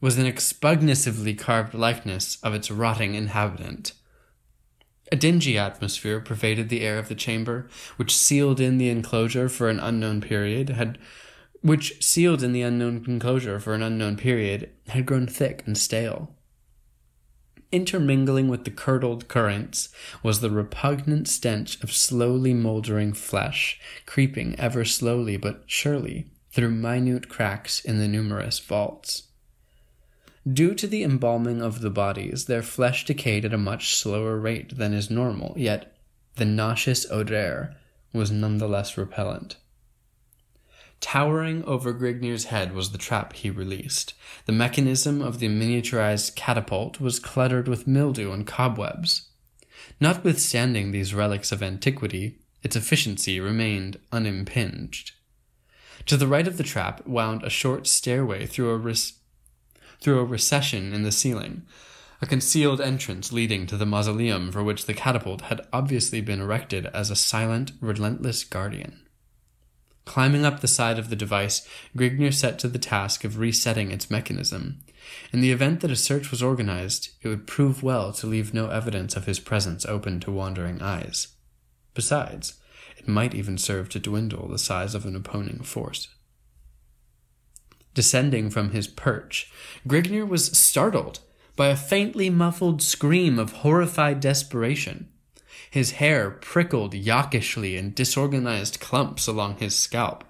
was 0.00 0.18
an 0.18 0.26
expugnatively 0.26 1.36
carved 1.38 1.74
likeness 1.74 2.38
of 2.42 2.54
its 2.54 2.70
rotting 2.70 3.14
inhabitant. 3.14 3.92
A 5.10 5.16
dingy 5.16 5.56
atmosphere 5.56 6.20
pervaded 6.20 6.68
the 6.68 6.82
air 6.82 6.98
of 6.98 7.08
the 7.08 7.14
chamber, 7.14 7.68
which 7.96 8.16
sealed 8.16 8.60
in 8.60 8.78
the 8.78 8.90
enclosure 8.90 9.48
for 9.48 9.68
an 9.68 9.80
unknown 9.80 10.20
period 10.20 10.70
had 10.70 10.98
which 11.60 12.02
sealed 12.04 12.42
in 12.42 12.52
the 12.52 12.62
unknown 12.62 13.04
enclosure 13.08 13.58
for 13.58 13.74
an 13.74 13.82
unknown 13.82 14.16
period 14.16 14.70
had 14.88 15.06
grown 15.06 15.26
thick 15.26 15.62
and 15.66 15.76
stale. 15.76 16.34
Intermingling 17.70 18.48
with 18.48 18.64
the 18.64 18.70
curdled 18.70 19.28
currents 19.28 19.90
was 20.22 20.40
the 20.40 20.50
repugnant 20.50 21.28
stench 21.28 21.82
of 21.82 21.92
slowly 21.92 22.54
moldering 22.54 23.12
flesh, 23.12 23.78
creeping 24.06 24.58
ever 24.58 24.84
slowly 24.84 25.36
but 25.36 25.64
surely 25.66 26.30
through 26.50 26.70
minute 26.70 27.28
cracks 27.28 27.80
in 27.80 27.98
the 27.98 28.08
numerous 28.08 28.58
vaults. 28.58 29.27
Due 30.52 30.74
to 30.74 30.86
the 30.86 31.02
embalming 31.02 31.60
of 31.60 31.80
the 31.80 31.90
bodies, 31.90 32.44
their 32.44 32.62
flesh 32.62 33.04
decayed 33.04 33.44
at 33.44 33.52
a 33.52 33.58
much 33.58 33.96
slower 33.96 34.38
rate 34.38 34.76
than 34.78 34.94
is 34.94 35.10
normal, 35.10 35.52
yet 35.56 35.96
the 36.36 36.44
nauseous 36.44 37.10
odor 37.10 37.74
was 38.12 38.30
nonetheless 38.30 38.96
repellent. 38.96 39.56
Towering 41.00 41.64
over 41.64 41.92
Grignr's 41.92 42.46
head 42.46 42.72
was 42.72 42.90
the 42.90 42.98
trap 42.98 43.32
he 43.32 43.50
released. 43.50 44.14
The 44.46 44.52
mechanism 44.52 45.20
of 45.20 45.38
the 45.38 45.48
miniaturized 45.48 46.34
catapult 46.34 47.00
was 47.00 47.20
cluttered 47.20 47.68
with 47.68 47.86
mildew 47.86 48.32
and 48.32 48.46
cobwebs. 48.46 49.28
Notwithstanding 50.00 50.90
these 50.90 51.14
relics 51.14 51.52
of 51.52 51.62
antiquity, 51.62 52.38
its 52.62 52.76
efficiency 52.76 53.38
remained 53.40 53.98
unimpinged. 54.12 55.12
To 56.06 56.16
the 56.16 56.26
right 56.26 56.48
of 56.48 56.56
the 56.56 56.64
trap 56.64 57.06
wound 57.06 57.42
a 57.42 57.50
short 57.50 57.86
stairway 57.86 58.46
through 58.46 58.70
a, 58.74 59.12
through 60.00 60.18
a 60.18 60.24
recession 60.24 60.92
in 60.92 61.02
the 61.02 61.12
ceiling, 61.12 61.62
a 62.20 62.26
concealed 62.26 62.80
entrance 62.80 63.32
leading 63.32 63.66
to 63.66 63.76
the 63.76 63.86
mausoleum 63.86 64.50
for 64.50 64.62
which 64.62 64.86
the 64.86 64.94
catapult 64.94 65.42
had 65.42 65.66
obviously 65.72 66.20
been 66.20 66.40
erected 66.40 66.86
as 66.86 67.10
a 67.10 67.16
silent, 67.16 67.72
relentless 67.80 68.44
guardian. 68.44 69.00
Climbing 70.04 70.44
up 70.44 70.60
the 70.60 70.66
side 70.66 70.98
of 70.98 71.10
the 71.10 71.16
device, 71.16 71.68
Grignr 71.96 72.32
set 72.32 72.58
to 72.60 72.68
the 72.68 72.78
task 72.78 73.24
of 73.24 73.38
resetting 73.38 73.92
its 73.92 74.10
mechanism. 74.10 74.80
In 75.32 75.42
the 75.42 75.52
event 75.52 75.80
that 75.80 75.90
a 75.90 75.96
search 75.96 76.30
was 76.30 76.42
organized, 76.42 77.10
it 77.22 77.28
would 77.28 77.46
prove 77.46 77.82
well 77.82 78.12
to 78.14 78.26
leave 78.26 78.54
no 78.54 78.68
evidence 78.70 79.16
of 79.16 79.26
his 79.26 79.38
presence 79.38 79.84
open 79.84 80.18
to 80.20 80.32
wandering 80.32 80.80
eyes. 80.80 81.28
Besides, 81.92 82.54
it 82.96 83.06
might 83.06 83.34
even 83.34 83.58
serve 83.58 83.90
to 83.90 83.98
dwindle 83.98 84.48
the 84.48 84.58
size 84.58 84.94
of 84.94 85.04
an 85.04 85.14
opposing 85.14 85.62
force. 85.62 86.08
Descending 87.98 88.48
from 88.48 88.70
his 88.70 88.86
perch, 88.86 89.50
Grignr 89.88 90.24
was 90.24 90.56
startled 90.56 91.18
by 91.56 91.66
a 91.66 91.74
faintly 91.74 92.30
muffled 92.30 92.80
scream 92.80 93.40
of 93.40 93.50
horrified 93.50 94.20
desperation. 94.20 95.08
His 95.68 95.90
hair 95.98 96.30
prickled 96.30 96.94
yawkishly 96.94 97.76
in 97.76 97.92
disorganized 97.94 98.78
clumps 98.78 99.26
along 99.26 99.56
his 99.56 99.74
scalp 99.74 100.22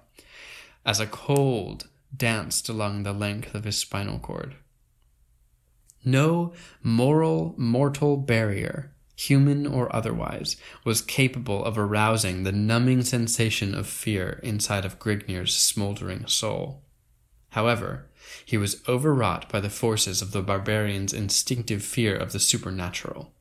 as 0.83 0.99
a 0.99 1.05
cold 1.05 1.87
danced 2.17 2.69
along 2.69 3.03
the 3.03 3.13
length 3.13 3.53
of 3.53 3.65
his 3.65 3.77
spinal 3.77 4.17
cord. 4.17 4.55
No 6.03 6.53
moral 6.81 7.53
mortal 7.55 8.17
barrier 8.17 8.95
human 9.15 9.67
or 9.67 9.95
otherwise, 9.95 10.57
was 10.83 11.03
capable 11.03 11.63
of 11.63 11.77
arousing 11.77 12.41
the 12.41 12.51
numbing 12.51 13.03
sensation 13.03 13.75
of 13.75 13.85
fear 13.85 14.39
inside 14.41 14.85
of 14.85 14.97
Grignr's 14.97 15.55
smoldering 15.55 16.25
soul. 16.25 16.81
However, 17.51 18.07
he 18.45 18.57
was 18.57 18.81
overwrought 18.87 19.49
by 19.49 19.59
the 19.59 19.69
forces 19.69 20.21
of 20.21 20.31
the 20.31 20.41
barbarian's 20.41 21.13
instinctive 21.13 21.83
fear 21.83 22.15
of 22.15 22.31
the 22.31 22.39
supernatural. 22.39 23.33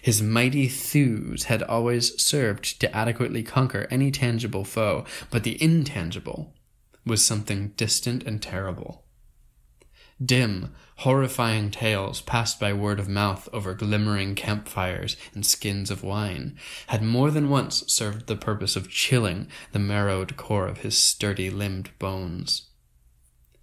His 0.00 0.22
mighty 0.22 0.68
thews 0.68 1.44
had 1.44 1.62
always 1.62 2.20
served 2.22 2.80
to 2.80 2.94
adequately 2.94 3.42
conquer 3.42 3.86
any 3.90 4.10
tangible 4.10 4.64
foe, 4.64 5.04
but 5.30 5.44
the 5.44 5.60
intangible 5.62 6.54
was 7.04 7.24
something 7.24 7.68
distant 7.76 8.22
and 8.24 8.40
terrible. 8.40 9.04
Dim, 10.24 10.72
horrifying 10.98 11.70
tales 11.70 12.20
passed 12.20 12.60
by 12.60 12.72
word 12.72 13.00
of 13.00 13.08
mouth 13.08 13.48
over 13.52 13.74
glimmering 13.74 14.34
campfires 14.34 15.16
and 15.34 15.44
skins 15.44 15.90
of 15.90 16.04
wine 16.04 16.56
had 16.88 17.02
more 17.02 17.30
than 17.30 17.48
once 17.48 17.82
served 17.88 18.26
the 18.26 18.36
purpose 18.36 18.76
of 18.76 18.90
chilling 18.90 19.48
the 19.72 19.78
marrowed 19.80 20.36
core 20.36 20.68
of 20.68 20.78
his 20.78 20.96
sturdy 20.96 21.50
limbed 21.50 21.90
bones. 21.98 22.68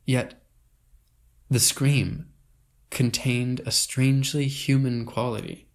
Yet, 0.09 0.41
the 1.51 1.59
scream 1.59 2.29
contained 2.89 3.59
a 3.59 3.69
strangely 3.69 4.47
human 4.47 5.05
quality, 5.05 5.67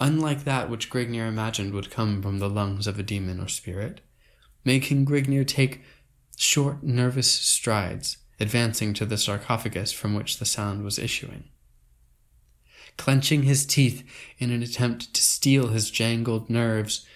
unlike 0.00 0.42
that 0.42 0.68
which 0.68 0.90
Grignr 0.90 1.28
imagined 1.28 1.72
would 1.72 1.88
come 1.88 2.20
from 2.20 2.40
the 2.40 2.50
lungs 2.50 2.88
of 2.88 2.98
a 2.98 3.04
demon 3.04 3.38
or 3.38 3.46
spirit, 3.46 4.00
making 4.64 5.06
Grignr 5.06 5.46
take 5.46 5.82
short, 6.36 6.82
nervous 6.82 7.30
strides 7.30 8.16
advancing 8.40 8.92
to 8.94 9.06
the 9.06 9.16
sarcophagus 9.16 9.92
from 9.92 10.14
which 10.14 10.40
the 10.40 10.44
sound 10.44 10.82
was 10.82 10.98
issuing. 10.98 11.44
Clenching 12.96 13.44
his 13.44 13.64
teeth 13.64 14.02
in 14.40 14.50
an 14.50 14.64
attempt 14.64 15.14
to 15.14 15.22
steel 15.22 15.68
his 15.68 15.92
jangled 15.92 16.50
nerves, 16.50 17.06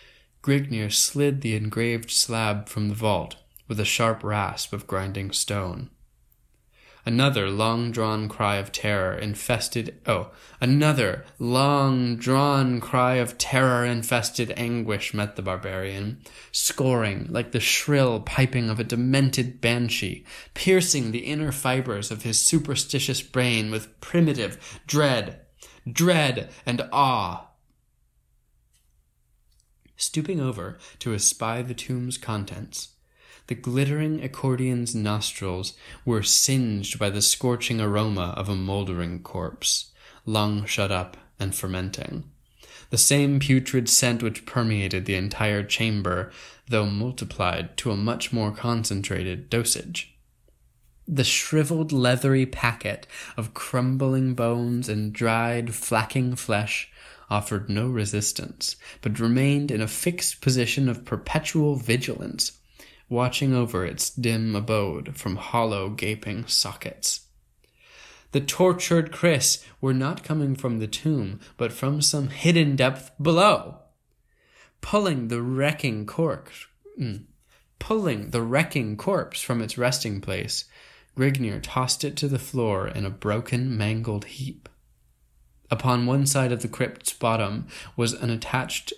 Grignr 0.41 0.93
slid 0.93 1.41
the 1.41 1.57
engraved 1.57 2.13
slab 2.13 2.69
from 2.69 2.91
the 2.91 2.95
vault 2.95 3.35
with 3.67 3.81
a 3.81 3.85
sharp 3.85 4.23
rasp 4.23 4.73
of 4.73 4.87
grinding 4.87 5.33
stone. 5.33 5.91
Another 7.07 7.51
long 7.51 7.91
drawn 7.91 8.31
cry 8.31 8.57
of 8.57 8.73
terror 8.73 9.15
infested, 9.15 10.01
oh, 10.07 10.31
another 10.59 11.27
long 11.39 12.17
drawn 12.17 12.81
cry 12.81 13.17
of 13.17 13.37
terror 13.37 13.85
infested 13.85 14.55
anguish 14.57 15.13
met 15.13 15.37
the 15.37 15.43
barbarian, 15.43 16.23
scoring 16.51 17.27
like 17.29 17.53
the 17.53 17.61
shrill 17.61 18.21
piping 18.21 18.71
of 18.71 18.81
a 18.81 18.85
demented 18.85 19.61
banshee, 19.61 20.25
piercing 20.55 21.13
the 21.13 21.27
inner 21.27 21.53
fibers 21.53 22.11
of 22.11 22.23
his 22.23 22.39
superstitious 22.39 23.21
brain 23.21 23.71
with 23.71 24.01
primitive 24.01 24.81
dread, 24.87 25.41
dread 25.91 26.51
and 26.65 26.89
awe. 26.91 27.49
Stooping 29.97 30.41
over 30.41 30.79
to 31.01 31.13
espy 31.13 31.61
the 31.61 31.75
tomb's 31.75 32.17
contents, 32.17 32.94
the 33.47 33.55
glittering 33.55 34.21
Ecordian's 34.21 34.95
nostrils 34.95 35.75
were 36.05 36.23
singed 36.23 36.99
by 36.99 37.11
the 37.11 37.21
scorching 37.21 37.81
aroma 37.81 38.33
of 38.37 38.49
a 38.49 38.57
mouldering 38.57 39.23
corpse, 39.23 39.93
long 40.25 40.65
shut 40.65 40.91
up 40.91 41.17
and 41.39 41.55
fermenting. 41.55 42.25
The 42.91 42.99
same 42.99 43.41
putrid 43.41 43.89
scent 43.89 44.23
which 44.23 44.47
permeated 44.47 45.05
the 45.05 45.17
entire 45.17 45.63
chamber, 45.63 46.33
though 46.69 46.87
multiplied 46.87 47.77
to 47.79 47.91
a 47.91 47.97
much 47.97 48.33
more 48.33 48.53
concentrated 48.53 49.51
dosage. 49.51 50.17
The 51.07 51.25
shriveled 51.25 51.93
leathery 51.93 52.47
packet 52.47 53.07
of 53.37 53.53
crumbling 53.53 54.35
bones 54.35 54.89
and 54.89 55.13
dried, 55.13 55.69
flacking 55.69 56.39
flesh 56.39 56.91
offered 57.29 57.69
no 57.69 57.89
resistance, 57.89 58.77
but 59.03 59.21
remained 59.21 59.71
in 59.71 59.81
a 59.81 59.89
fixed 59.89 60.41
position 60.41 60.89
of 60.89 61.05
perpetual 61.05 61.77
vigilance, 61.77 62.53
watching 63.15 63.55
over 63.55 63.87
its 63.87 64.11
dim 64.11 64.57
abode 64.57 65.17
from 65.17 65.37
hollow, 65.37 65.89
gaping 65.89 66.47
sockets. 66.47 67.21
The 68.33 68.41
tortured 68.41 69.13
Chris 69.13 69.65
were 69.81 69.95
not 69.95 70.25
coming 70.25 70.57
from 70.57 70.81
the 70.81 70.89
tomb, 70.89 71.39
but 71.57 71.73
from 71.73 72.03
some 72.03 72.29
hidden 72.29 72.75
depth 72.75 73.13
below. 73.23 73.79
Pulling 74.81 75.29
the 75.29 75.41
wrecking 75.41 76.05
corpse, 76.05 76.67
mm, 77.01 77.23
pulling 77.79 78.31
the 78.31 78.43
wrecking 78.43 78.97
corpse 78.97 79.41
from 79.41 79.63
its 79.63 79.79
resting 79.79 80.21
place, 80.21 80.65
Grignr 81.17 81.61
tossed 81.63 82.03
it 82.03 82.17
to 82.17 82.27
the 82.27 82.41
floor 82.41 82.89
in 82.89 83.07
a 83.07 83.11
broken, 83.11 83.79
mangled 83.79 84.25
heap. 84.25 84.69
Upon 85.71 86.07
one 86.07 86.27
side 86.27 86.51
of 86.51 86.63
the 86.63 86.69
crypt's 86.69 87.13
bottom 87.13 87.69
was 87.97 88.13
an 88.13 88.31
attached 88.31 88.93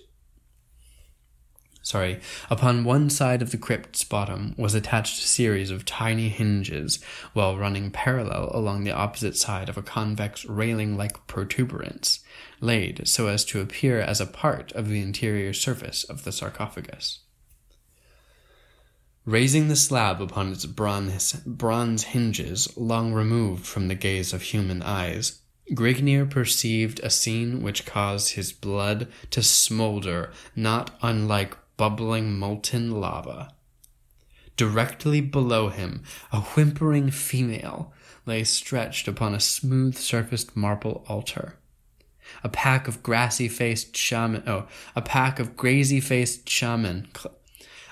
sorry, 1.87 2.19
upon 2.51 2.83
one 2.83 3.09
side 3.09 3.41
of 3.41 3.53
the 3.53 3.57
crypt's 3.57 4.03
bottom 4.03 4.53
was 4.59 4.75
attached 4.75 5.23
a 5.23 5.27
series 5.27 5.71
of 5.71 5.85
tiny 5.85 6.29
hinges, 6.29 6.99
while 7.33 7.57
running 7.57 7.93
parallel 7.93 8.51
along 8.53 8.83
the 8.83 8.91
opposite 8.91 9.37
side 9.37 9.69
of 9.69 9.79
a 9.79 9.83
convex 9.83 10.45
railing 10.47 10.97
like 10.97 11.25
protuberance, 11.29 12.25
laid 12.61 13.07
so 13.07 13.29
as 13.29 13.45
to 13.45 13.61
appear 13.61 14.01
as 14.01 14.21
a 14.21 14.27
part 14.27 14.73
of 14.73 14.89
the 14.89 15.01
interior 15.01 15.53
surface 15.53 16.03
of 16.03 16.25
the 16.25 16.33
sarcophagus. 16.33 17.21
Raising 19.25 19.69
the 19.69 19.77
slab 19.77 20.21
upon 20.21 20.51
its 20.51 20.67
bronze, 20.67 21.35
bronze 21.47 22.03
hinges, 22.03 22.77
long 22.77 23.13
removed 23.13 23.65
from 23.65 23.87
the 23.87 23.95
gaze 23.95 24.33
of 24.33 24.43
human 24.43 24.83
eyes, 24.83 25.41
Grignr 25.71 26.29
perceived 26.29 26.99
a 27.01 27.11
scene 27.11 27.63
which 27.63 27.87
caused 27.87 28.33
his 28.35 28.53
blood 28.53 29.07
to 29.31 29.41
smolder, 29.41 30.33
not 30.57 30.97
unlike 31.01 31.57
bubbling 31.77 32.39
molten 32.39 32.91
lava. 32.91 33.53
Directly 34.57 35.21
below 35.21 35.69
him, 35.69 36.03
a 36.33 36.41
whimpering 36.41 37.11
female 37.11 37.93
lay 38.25 38.43
stretched 38.45 39.07
upon 39.07 39.35
a 39.35 39.41
smooth 39.41 39.97
surfaced 39.97 40.57
marble 40.57 41.05
altar. 41.09 41.59
A 42.43 42.49
pack 42.49 42.89
of 42.89 43.03
grassy 43.03 43.49
faced 43.49 43.97
shaman, 43.97 44.43
oh, 44.47 44.67
a 44.97 45.03
pack 45.03 45.39
of 45.39 45.57
grazy 45.57 46.03
faced 46.03 46.49
shaman, 46.49 47.09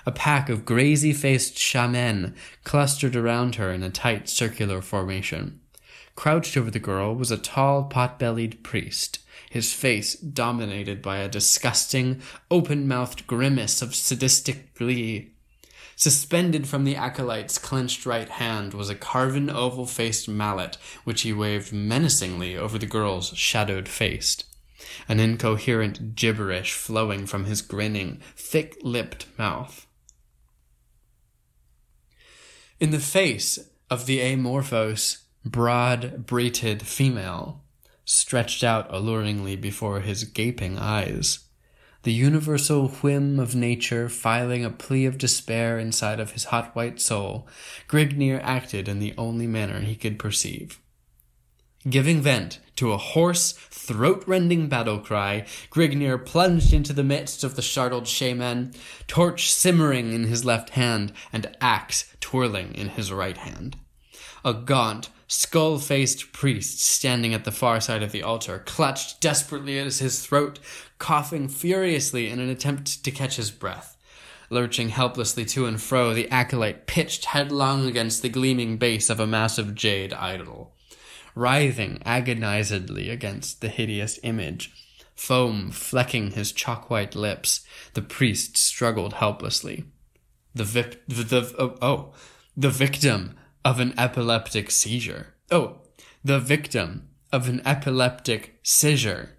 a 0.05 0.11
pack 0.11 0.49
of 0.49 0.65
grazy 0.65 1.15
faced 1.15 1.57
shaman 1.57 2.35
clustered 2.63 3.15
around 3.15 3.55
her 3.55 3.71
in 3.71 3.83
a 3.83 3.89
tight 3.89 4.27
circular 4.27 4.81
formation. 4.81 5.61
Crouched 6.15 6.57
over 6.57 6.71
the 6.71 6.79
girl 6.79 7.15
was 7.15 7.31
a 7.31 7.37
tall, 7.37 7.83
pot 7.83 8.19
bellied 8.19 8.63
priest, 8.63 9.19
his 9.55 9.71
face 9.71 10.15
dominated 10.15 11.01
by 11.01 11.19
a 11.19 11.29
disgusting, 11.29 12.21
open 12.51 12.85
mouthed 12.85 13.25
grimace 13.25 13.81
of 13.81 13.95
sadistic 13.95 14.75
glee. 14.75 15.31
Suspended 15.95 16.67
from 16.67 16.83
the 16.83 16.97
acolyte's 16.97 17.57
clenched 17.57 18.05
right 18.05 18.27
hand 18.27 18.73
was 18.73 18.89
a 18.89 18.95
carven 18.95 19.49
oval 19.49 19.85
faced 19.85 20.27
mallet, 20.27 20.77
which 21.05 21.21
he 21.21 21.31
waved 21.31 21.71
menacingly 21.71 22.57
over 22.57 22.77
the 22.77 22.85
girl's 22.85 23.29
shadowed 23.29 23.87
face. 23.87 24.43
An 25.07 25.21
incoherent 25.21 26.15
gibberish 26.15 26.73
flowing 26.73 27.25
from 27.25 27.45
his 27.45 27.61
grinning, 27.61 28.19
thick 28.35 28.75
lipped 28.81 29.25
mouth. 29.37 29.87
In 32.81 32.91
the 32.91 32.99
face 32.99 33.57
of 33.89 34.05
the 34.05 34.19
amorphous, 34.19 35.23
broad 35.45 36.25
breeted 36.25 36.81
female, 36.81 37.61
stretched 38.05 38.63
out 38.63 38.87
alluringly 38.89 39.55
before 39.55 39.99
his 39.99 40.23
gaping 40.23 40.77
eyes. 40.77 41.39
The 42.03 42.13
universal 42.13 42.89
whim 42.89 43.39
of 43.39 43.55
nature 43.55 44.09
filing 44.09 44.63
a 44.63 44.69
plea 44.69 45.05
of 45.05 45.17
despair 45.17 45.79
inside 45.79 46.19
of 46.19 46.31
his 46.31 46.45
hot 46.45 46.75
white 46.75 47.01
soul, 47.01 47.47
Grignr 47.87 48.39
acted 48.43 48.87
in 48.87 48.99
the 48.99 49.15
only 49.17 49.47
manner 49.47 49.79
he 49.79 49.95
could 49.95 50.19
perceive. 50.19 50.79
Giving 51.89 52.21
vent 52.21 52.59
to 52.77 52.91
a 52.91 52.97
hoarse, 52.97 53.51
throat-rending 53.51 54.67
battle 54.69 54.99
cry, 54.99 55.45
Grignr 55.71 56.23
plunged 56.23 56.73
into 56.73 56.93
the 56.93 57.03
midst 57.03 57.43
of 57.43 57.55
the 57.55 57.61
startled 57.61 58.07
shaman, 58.07 58.73
torch 59.07 59.51
simmering 59.51 60.13
in 60.13 60.23
his 60.23 60.43
left 60.43 60.71
hand 60.71 61.11
and 61.31 61.55
axe 61.61 62.15
twirling 62.19 62.73
in 62.73 62.89
his 62.89 63.11
right 63.11 63.37
hand. 63.37 63.77
A 64.43 64.53
gaunt, 64.53 65.09
skull 65.27 65.79
faced 65.79 66.31
priest 66.31 66.79
standing 66.79 67.33
at 67.33 67.45
the 67.45 67.51
far 67.51 67.79
side 67.79 68.03
of 68.03 68.11
the 68.11 68.23
altar, 68.23 68.59
clutched 68.65 69.21
desperately 69.21 69.79
at 69.79 69.85
his 69.85 70.25
throat, 70.25 70.59
coughing 70.99 71.47
furiously 71.47 72.29
in 72.29 72.39
an 72.39 72.49
attempt 72.49 73.03
to 73.03 73.11
catch 73.11 73.37
his 73.37 73.51
breath. 73.51 73.97
Lurching 74.49 74.89
helplessly 74.89 75.43
to 75.45 75.65
and 75.65 75.81
fro, 75.81 76.13
the 76.13 76.29
acolyte 76.29 76.85
pitched 76.85 77.25
headlong 77.25 77.87
against 77.87 78.21
the 78.21 78.29
gleaming 78.29 78.77
base 78.77 79.09
of 79.09 79.19
a 79.19 79.27
massive 79.27 79.73
jade 79.73 80.13
idol. 80.13 80.75
Writhing 81.33 81.99
agonizedly 82.05 83.11
against 83.11 83.61
the 83.61 83.69
hideous 83.69 84.19
image, 84.23 84.71
foam 85.15 85.71
flecking 85.71 86.31
his 86.31 86.51
chalk 86.51 86.89
white 86.89 87.15
lips, 87.15 87.65
the 87.93 88.01
priest 88.01 88.55
struggled 88.55 89.13
helplessly. 89.13 89.85
The 90.53 90.63
vip, 90.63 91.03
the, 91.07 91.23
the 91.23 91.55
oh, 91.57 91.75
oh, 91.81 92.13
the 92.55 92.69
victim 92.69 93.35
of 93.65 93.79
an 93.79 93.95
epileptic 93.97 94.69
seizure. 94.69 95.33
Oh, 95.49 95.79
the 96.23 96.39
victim 96.39 97.09
of 97.33 97.49
an 97.49 97.63
epileptic 97.65 98.59
seizure. 98.61 99.31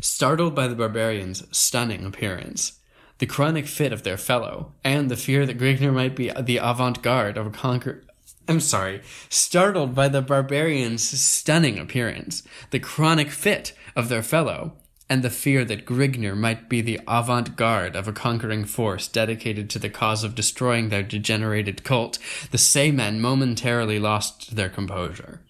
Startled 0.00 0.54
by 0.54 0.68
the 0.68 0.74
barbarians' 0.74 1.44
stunning 1.56 2.04
appearance, 2.04 2.78
the 3.18 3.26
chronic 3.26 3.66
fit 3.66 3.90
of 3.90 4.02
their 4.02 4.18
fellow, 4.18 4.74
and 4.84 5.10
the 5.10 5.16
fear 5.16 5.46
that 5.46 5.58
Grignr 5.58 5.94
might 5.94 6.14
be 6.14 6.30
the 6.38 6.58
avant-garde 6.58 7.38
of 7.38 7.46
a 7.46 7.50
conquer 7.50 8.04
I'm 8.46 8.60
sorry, 8.60 9.00
startled 9.30 9.94
by 9.94 10.08
the 10.08 10.20
barbarians' 10.20 11.08
stunning 11.18 11.78
appearance, 11.78 12.42
the 12.70 12.78
chronic 12.78 13.30
fit 13.30 13.72
of 13.96 14.10
their 14.10 14.22
fellow, 14.22 14.76
and 15.14 15.22
the 15.22 15.30
fear 15.30 15.64
that 15.64 15.86
Grignr 15.86 16.36
might 16.36 16.68
be 16.68 16.80
the 16.80 16.98
avant-garde 17.06 17.94
of 17.94 18.08
a 18.08 18.12
conquering 18.12 18.64
force 18.64 19.06
dedicated 19.06 19.70
to 19.70 19.78
the 19.78 19.88
cause 19.88 20.24
of 20.24 20.34
destroying 20.34 20.88
their 20.88 21.04
degenerated 21.04 21.84
cult, 21.84 22.18
the 22.50 22.58
same 22.58 22.96
men 22.96 23.20
momentarily 23.20 24.00
lost 24.00 24.56
their 24.56 24.68
composure. 24.68 25.40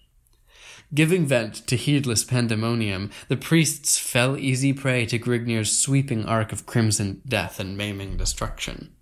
Giving 0.93 1.25
vent 1.25 1.65
to 1.65 1.75
heedless 1.75 2.23
pandemonium, 2.23 3.09
the 3.27 3.37
priests 3.37 3.97
fell 3.97 4.37
easy 4.37 4.71
prey 4.71 5.07
to 5.07 5.17
Grignr's 5.17 5.75
sweeping 5.75 6.25
arc 6.25 6.51
of 6.51 6.67
crimson 6.67 7.23
death 7.27 7.59
and 7.59 7.75
maiming 7.75 8.17
destruction. 8.17 8.93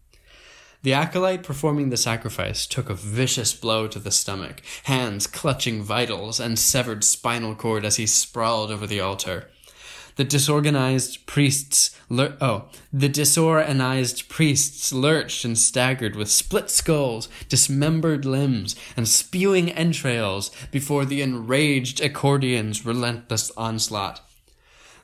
The 0.84 0.94
acolyte 0.94 1.44
performing 1.44 1.90
the 1.90 1.98
sacrifice 1.98 2.66
took 2.66 2.90
a 2.90 2.94
vicious 2.94 3.54
blow 3.54 3.90
to 3.90 4.00
the 4.00 4.12
stomach, 4.12 4.62
hands 4.84 5.28
clutching 5.28 5.84
vitals 5.84 6.40
and 6.40 6.58
severed 6.58 7.04
spinal 7.04 7.54
cord 7.54 7.84
as 7.84 7.98
he 7.98 8.08
sprawled 8.08 8.72
over 8.72 8.88
the 8.88 9.02
altar. 9.02 9.50
The 10.16 10.24
disorganized 10.24 11.26
priests, 11.26 11.98
lur- 12.08 12.38
oh, 12.40 12.66
the 12.92 13.10
disorganized 13.10 14.30
priests 14.30 14.94
lurched 14.94 15.44
and 15.44 15.58
staggered 15.58 16.16
with 16.16 16.30
split 16.30 16.70
skulls, 16.70 17.30
dismembered 17.50 18.26
limbs, 18.26 18.76
and 18.96 19.08
spewing 19.08 19.72
entrails 19.72 20.52
before 20.72 21.06
the 21.06 21.22
enraged 21.22 22.00
Ecordian's 22.00 22.86
relentless 22.86 23.52
onslaught. 23.58 24.22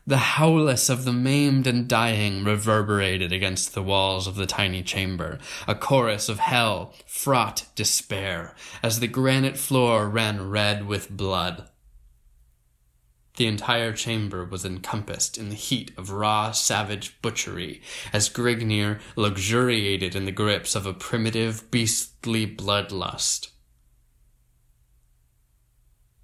The 0.09 0.17
howless 0.17 0.89
of 0.89 1.05
the 1.05 1.13
maimed 1.13 1.67
and 1.67 1.87
dying 1.87 2.43
reverberated 2.43 3.31
against 3.31 3.75
the 3.75 3.83
walls 3.83 4.25
of 4.25 4.35
the 4.35 4.47
tiny 4.47 4.81
chamber, 4.81 5.37
a 5.67 5.75
chorus 5.75 6.29
of 6.29 6.39
hell, 6.39 6.95
fraught 7.05 7.67
despair, 7.75 8.55
as 8.81 8.99
the 8.99 9.07
granite 9.07 9.55
floor 9.55 10.09
ran 10.09 10.49
red 10.49 10.87
with 10.87 11.11
blood. 11.11 11.68
The 13.39 13.47
entire 13.47 13.93
chamber 13.93 14.43
was 14.43 14.65
encompassed 14.65 15.37
in 15.37 15.47
the 15.47 15.55
heat 15.55 15.93
of 15.97 16.11
raw, 16.11 16.51
savage 16.51 17.21
butchery, 17.21 17.81
as 18.11 18.27
Grignr 18.27 18.99
luxuriated 19.15 20.13
in 20.13 20.25
the 20.25 20.33
grips 20.33 20.75
of 20.75 20.85
a 20.85 20.93
primitive, 20.93 21.71
beastly 21.71 22.45
bloodlust. 22.45 23.51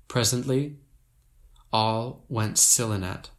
Presently, 0.10 0.75
all 1.71 2.25
went 2.28 2.58
silinet 2.58 3.30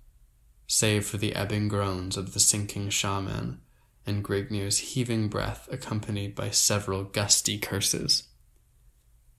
save 0.67 1.05
for 1.05 1.19
the 1.19 1.35
ebbing 1.35 1.69
groans 1.69 2.17
of 2.17 2.33
the 2.33 2.41
sinking 2.41 2.89
shaman 2.89 3.61
and 4.07 4.25
Grignr's 4.25 4.79
heaving 4.79 5.29
breath 5.29 5.69
accompanied 5.71 6.35
by 6.35 6.49
several 6.49 7.05
gusty 7.05 7.59
curses. 7.59 8.23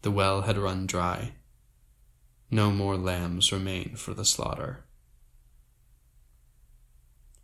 The 0.03 0.11
well 0.11 0.43
had 0.43 0.59
run 0.59 0.85
dry. 0.85 1.31
No 2.49 2.71
more 2.71 2.97
lambs 2.97 3.51
remained 3.51 3.99
for 3.99 4.13
the 4.13 4.25
slaughter. 4.25 4.85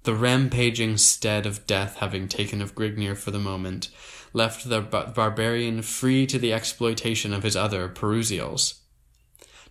The 0.03 0.13
rampaging 0.13 0.97
stead 0.97 1.45
of 1.45 1.65
death 1.65 1.97
having 1.97 2.27
taken 2.27 2.61
of 2.61 2.75
Grignr 2.75 3.17
for 3.17 3.31
the 3.31 3.39
moment, 3.39 3.89
left 4.33 4.67
the 4.67 4.81
bar- 4.81 5.13
barbarian 5.15 5.81
free 5.81 6.25
to 6.27 6.37
the 6.37 6.51
exploitation 6.51 7.33
of 7.33 7.43
his 7.43 7.55
other 7.55 7.87
Perusials. 7.87 8.79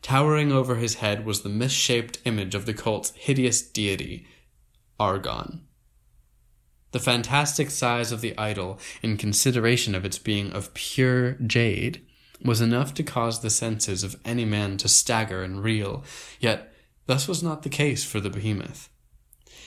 Towering 0.01 0.51
over 0.51 0.77
his 0.77 0.97
head 0.97 1.27
was 1.27 1.43
the 1.43 1.49
misshaped 1.49 2.19
image 2.25 2.55
of 2.55 2.67
the 2.67 2.75
cult's 2.75 3.11
hideous 3.11 3.63
deity, 3.63 4.27
Argon. 4.99 5.67
The 6.93 6.99
fantastic 6.99 7.71
size 7.71 8.11
of 8.11 8.21
the 8.21 8.37
idol, 8.39 8.79
in 9.03 9.17
consideration 9.17 9.95
of 9.95 10.05
its 10.05 10.19
being 10.19 10.53
of 10.53 10.75
pure 10.75 11.33
jade, 11.33 12.07
was 12.45 12.61
enough 12.61 12.95
to 12.95 13.03
cause 13.03 13.41
the 13.41 13.51
senses 13.51 14.03
of 14.03 14.17
any 14.25 14.45
man 14.45 14.77
to 14.79 14.89
stagger 14.89 15.43
and 15.43 15.63
reel, 15.63 16.05
yet 16.41 16.73
thus 17.07 17.29
was 17.29 17.43
not 17.43 17.63
the 17.63 17.69
case 17.69 18.05
for 18.05 18.21
the 18.21 18.31
behemoth. 18.31 18.89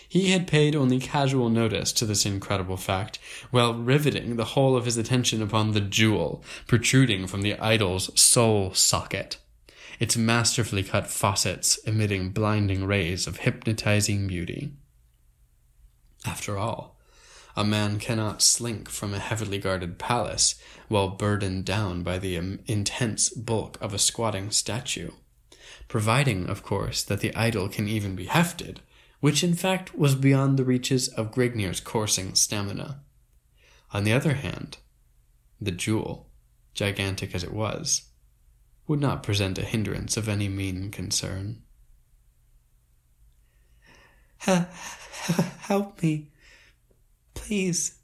He 0.07 0.31
had 0.31 0.47
paid 0.47 0.75
only 0.75 0.99
casual 0.99 1.49
notice 1.49 1.91
to 1.93 2.05
this 2.05 2.25
incredible 2.25 2.77
fact, 2.77 3.17
while 3.51 3.73
riveting 3.73 4.35
the 4.35 4.45
whole 4.45 4.77
of 4.77 4.85
his 4.85 4.97
attention 4.97 5.41
upon 5.41 5.71
the 5.71 5.81
jewel 5.81 6.43
protruding 6.67 7.27
from 7.27 7.41
the 7.41 7.57
idol's 7.59 8.19
soul 8.19 8.73
socket 8.73 9.37
its 9.99 10.17
masterfully 10.17 10.83
cut 10.83 11.07
faucets 11.07 11.77
emitting 11.85 12.29
blinding 12.29 12.85
rays 12.85 13.27
of 13.27 13.37
hypnotizing 13.37 14.27
beauty. 14.27 14.71
After 16.25 16.57
all, 16.57 16.94
a 17.55 17.63
man 17.63 17.99
cannot 17.99 18.41
slink 18.41 18.89
from 18.89 19.13
a 19.13 19.19
heavily 19.19 19.57
guarded 19.57 19.97
palace 19.97 20.55
while 20.87 21.07
burdened 21.09 21.65
down 21.65 22.03
by 22.03 22.19
the 22.19 22.35
intense 22.35 23.29
bulk 23.29 23.77
of 23.81 23.93
a 23.93 23.99
squatting 23.99 24.51
statue, 24.51 25.11
providing, 25.87 26.47
of 26.49 26.63
course, 26.63 27.03
that 27.03 27.21
the 27.21 27.33
idol 27.35 27.69
can 27.69 27.87
even 27.87 28.15
be 28.15 28.25
hefted, 28.25 28.81
which 29.21 29.43
in 29.43 29.53
fact 29.53 29.97
was 29.97 30.15
beyond 30.15 30.57
the 30.57 30.65
reaches 30.65 31.07
of 31.09 31.31
Grignr's 31.31 31.79
coursing 31.79 32.35
stamina. 32.35 32.99
On 33.93 34.03
the 34.03 34.13
other 34.13 34.33
hand, 34.33 34.77
the 35.61 35.71
jewel, 35.71 36.29
gigantic 36.73 37.33
as 37.33 37.43
it 37.43 37.53
was, 37.53 38.09
would 38.87 38.99
not 38.99 39.23
present 39.23 39.57
a 39.57 39.63
hindrance 39.63 40.17
of 40.17 40.27
any 40.27 40.49
mean 40.49 40.91
concern. 40.91 41.61
Help 44.45 46.03
me. 46.03 46.29
Please. 47.35 47.99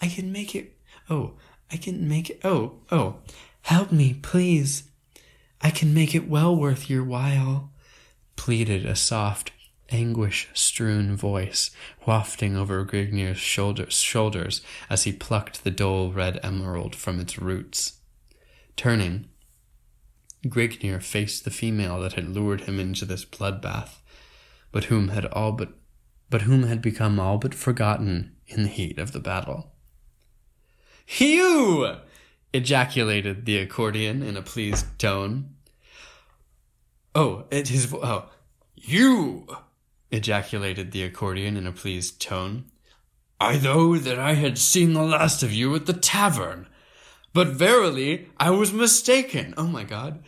I 0.00 0.08
can 0.08 0.32
make 0.32 0.54
it. 0.54 0.78
Oh, 1.10 1.34
I 1.70 1.76
can 1.76 2.08
make 2.08 2.30
it. 2.30 2.40
Oh, 2.42 2.80
oh. 2.90 3.16
Help 3.62 3.92
me, 3.92 4.14
please. 4.14 4.84
I 5.60 5.70
can 5.70 5.92
make 5.92 6.14
it 6.14 6.28
well 6.28 6.56
worth 6.56 6.88
your 6.88 7.04
while, 7.04 7.72
pleaded 8.36 8.86
a 8.86 8.96
soft, 8.96 9.50
anguish 9.90 10.48
strewn 10.54 11.16
voice 11.16 11.70
wafting 12.06 12.56
over 12.56 12.84
Grignr's 12.84 13.38
shoulders, 13.38 13.94
shoulders 13.94 14.62
as 14.88 15.04
he 15.04 15.12
plucked 15.12 15.64
the 15.64 15.70
dull 15.70 16.12
red 16.12 16.38
emerald 16.42 16.94
from 16.94 17.18
its 17.18 17.38
roots. 17.38 17.98
Turning, 18.76 19.28
Grignr 20.44 21.02
faced 21.02 21.44
the 21.44 21.50
female 21.50 22.00
that 22.00 22.12
had 22.12 22.28
lured 22.28 22.62
him 22.62 22.78
into 22.78 23.04
this 23.04 23.24
bloodbath, 23.24 24.00
but 24.70 24.84
whom 24.84 25.08
had 25.08 25.26
all 25.26 25.52
but 25.52 25.72
but 26.30 26.42
whom 26.42 26.64
had 26.64 26.82
become 26.82 27.18
all 27.18 27.38
but 27.38 27.54
forgotten 27.54 28.36
in 28.46 28.62
the 28.62 28.68
heat 28.68 28.98
of 28.98 29.12
the 29.12 29.20
battle. 29.20 29.72
You! 31.18 31.96
ejaculated 32.52 33.44
the 33.46 33.66
Ecordian 33.66 34.22
in 34.22 34.36
a 34.36 34.42
pleased 34.42 34.98
tone. 34.98 35.54
Oh, 37.14 37.44
it 37.50 37.70
is 37.70 37.92
oh, 37.92 38.30
you! 38.74 39.46
ejaculated 40.10 40.92
the 40.92 41.08
Ecordian 41.08 41.56
in 41.56 41.66
a 41.66 41.72
pleased 41.72 42.20
tone. 42.20 42.66
I 43.40 43.56
though 43.56 43.96
that 43.96 44.18
I 44.18 44.34
had 44.34 44.58
seen 44.58 44.92
the 44.92 45.02
last 45.02 45.42
of 45.42 45.52
you 45.52 45.74
at 45.74 45.86
the 45.86 45.92
tavern. 45.92 46.66
But 47.32 47.48
verily, 47.48 48.28
I 48.38 48.50
was 48.50 48.72
mistaken. 48.72 49.54
Oh 49.56 49.66
my 49.66 49.84
god. 49.84 50.24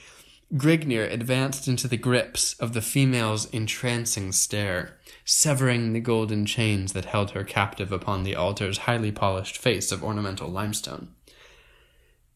Grignr 0.54 1.10
advanced 1.10 1.68
into 1.68 1.88
the 1.88 1.96
grips 1.96 2.54
of 2.54 2.72
the 2.72 2.82
female's 2.82 3.46
entrancing 3.46 4.32
stare, 4.32 4.98
severing 5.30 5.92
the 5.92 6.00
golden 6.00 6.44
chains 6.44 6.92
that 6.92 7.04
held 7.04 7.30
her 7.30 7.44
captive 7.44 7.92
upon 7.92 8.24
the 8.24 8.34
altar's 8.34 8.78
highly 8.78 9.12
polished 9.12 9.56
face 9.56 9.92
of 9.92 10.02
ornamental 10.02 10.48
limestone. 10.48 11.14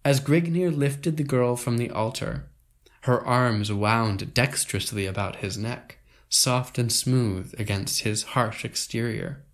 As 0.04 0.20
Grignr 0.20 0.74
lifted 0.74 1.16
the 1.16 1.24
girl 1.24 1.56
from 1.56 1.76
the 1.76 1.90
altar, 1.90 2.48
her 3.00 3.20
arms 3.26 3.72
wound 3.72 4.32
dexterously 4.32 5.06
about 5.06 5.36
his 5.36 5.58
neck, 5.58 5.98
soft 6.28 6.78
and 6.78 6.92
smooth 6.92 7.52
against 7.58 8.02
his 8.02 8.22
harsh 8.22 8.64
exterior. 8.64 9.44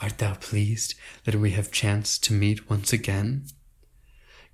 Art 0.00 0.16
thou 0.16 0.32
pleased 0.34 0.94
that 1.24 1.34
we 1.34 1.50
have 1.50 1.70
chanced 1.70 2.24
to 2.24 2.32
meet 2.32 2.70
once 2.70 2.90
again? 2.90 3.44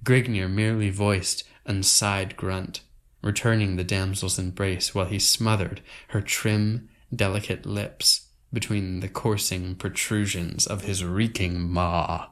Grignr 0.04 0.50
merely 0.50 0.90
voiced 0.90 1.44
a 1.64 1.83
sighed 1.85 2.37
grunt, 2.37 2.80
returning 3.22 3.76
the 3.76 3.85
damsel's 3.85 4.40
embrace 4.40 4.92
while 4.92 5.06
he 5.06 5.20
smothered 5.20 5.83
her 6.09 6.20
trim, 6.20 6.88
delicate 7.14 7.66
lips 7.66 8.29
between 8.53 9.01
the 9.01 9.09
coursing 9.09 9.75
protrusions 9.75 10.66
of 10.66 10.83
his 10.83 11.05
reeking 11.05 11.61
maw. 11.61 12.29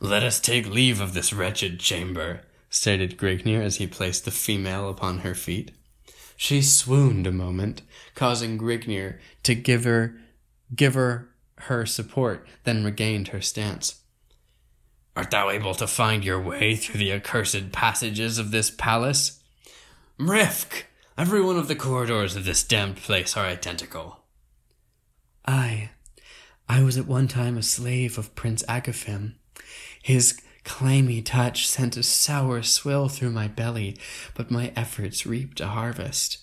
Let 0.00 0.24
us 0.24 0.40
take 0.40 0.68
leave 0.68 1.00
of 1.00 1.14
this 1.14 1.32
wretched 1.32 1.78
chamber, 1.78 2.40
stated 2.68 3.16
Grignr 3.16 3.62
as 3.62 3.76
he 3.76 3.86
placed 3.86 4.24
the 4.24 4.32
female 4.32 4.90
upon 4.90 5.20
her 5.20 5.34
feet. 5.34 5.70
She 6.42 6.60
swooned 6.60 7.28
a 7.28 7.30
moment, 7.30 7.82
causing 8.16 8.58
Grignr 8.58 9.20
to 9.44 9.54
give 9.54 9.84
her 9.84 10.18
give 10.74 10.94
her 10.94 11.28
her 11.58 11.86
support, 11.86 12.48
then 12.64 12.82
regained 12.82 13.28
her 13.28 13.40
stance. 13.40 14.00
Art 15.14 15.30
thou 15.30 15.50
able 15.50 15.72
to 15.76 15.86
find 15.86 16.24
your 16.24 16.42
way 16.42 16.74
through 16.74 16.98
the 16.98 17.12
accursed 17.12 17.70
passages 17.70 18.38
of 18.38 18.50
this 18.50 18.72
palace? 18.72 19.40
Mrifk! 20.18 20.86
Every 21.16 21.40
one 21.40 21.58
of 21.58 21.68
the 21.68 21.76
corridors 21.76 22.34
of 22.34 22.44
this 22.44 22.64
damned 22.64 22.96
place 22.96 23.36
are 23.36 23.46
identical. 23.46 24.24
Aye, 25.46 25.90
I 26.68 26.82
was 26.82 26.98
at 26.98 27.06
one 27.06 27.28
time 27.28 27.56
a 27.56 27.62
slave 27.62 28.18
of 28.18 28.34
Prince 28.34 28.64
Agaphim. 28.64 29.34
His 30.02 30.40
clammy 30.64 31.22
touch 31.22 31.66
sent 31.66 31.96
a 31.96 32.02
sour 32.02 32.62
swill 32.62 33.08
through 33.08 33.30
my 33.30 33.48
belly, 33.48 33.96
but 34.34 34.50
my 34.50 34.72
efforts 34.76 35.26
reaped 35.26 35.60
a 35.60 35.68
harvest. 35.68 36.38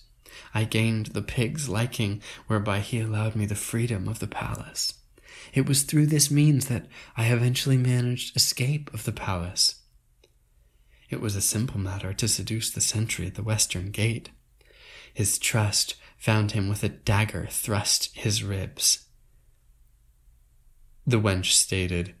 I 0.54 0.64
gained 0.64 1.06
the 1.06 1.22
pig's 1.22 1.68
liking, 1.68 2.22
whereby 2.46 2.80
he 2.80 3.00
allowed 3.00 3.36
me 3.36 3.46
the 3.46 3.54
freedom 3.54 4.08
of 4.08 4.18
the 4.18 4.26
palace. 4.26 4.94
It 5.52 5.66
was 5.66 5.82
through 5.82 6.06
this 6.06 6.30
means 6.30 6.66
that 6.66 6.86
I 7.16 7.26
eventually 7.26 7.76
managed 7.76 8.36
escape 8.36 8.92
of 8.94 9.04
the 9.04 9.12
palace. 9.12 9.76
It 11.08 11.20
was 11.20 11.34
a 11.34 11.40
simple 11.40 11.80
matter 11.80 12.12
to 12.12 12.28
seduce 12.28 12.70
the 12.70 12.80
sentry 12.80 13.26
at 13.26 13.34
the 13.34 13.42
western 13.42 13.90
gate. 13.90 14.30
His 15.12 15.38
trust 15.38 15.96
found 16.16 16.52
him 16.52 16.68
with 16.68 16.84
a 16.84 16.88
dagger 16.88 17.48
thrust 17.50 18.16
his 18.16 18.44
ribs. 18.44 19.06
The 21.06 21.20
wench 21.20 21.46
stated, 21.46 22.14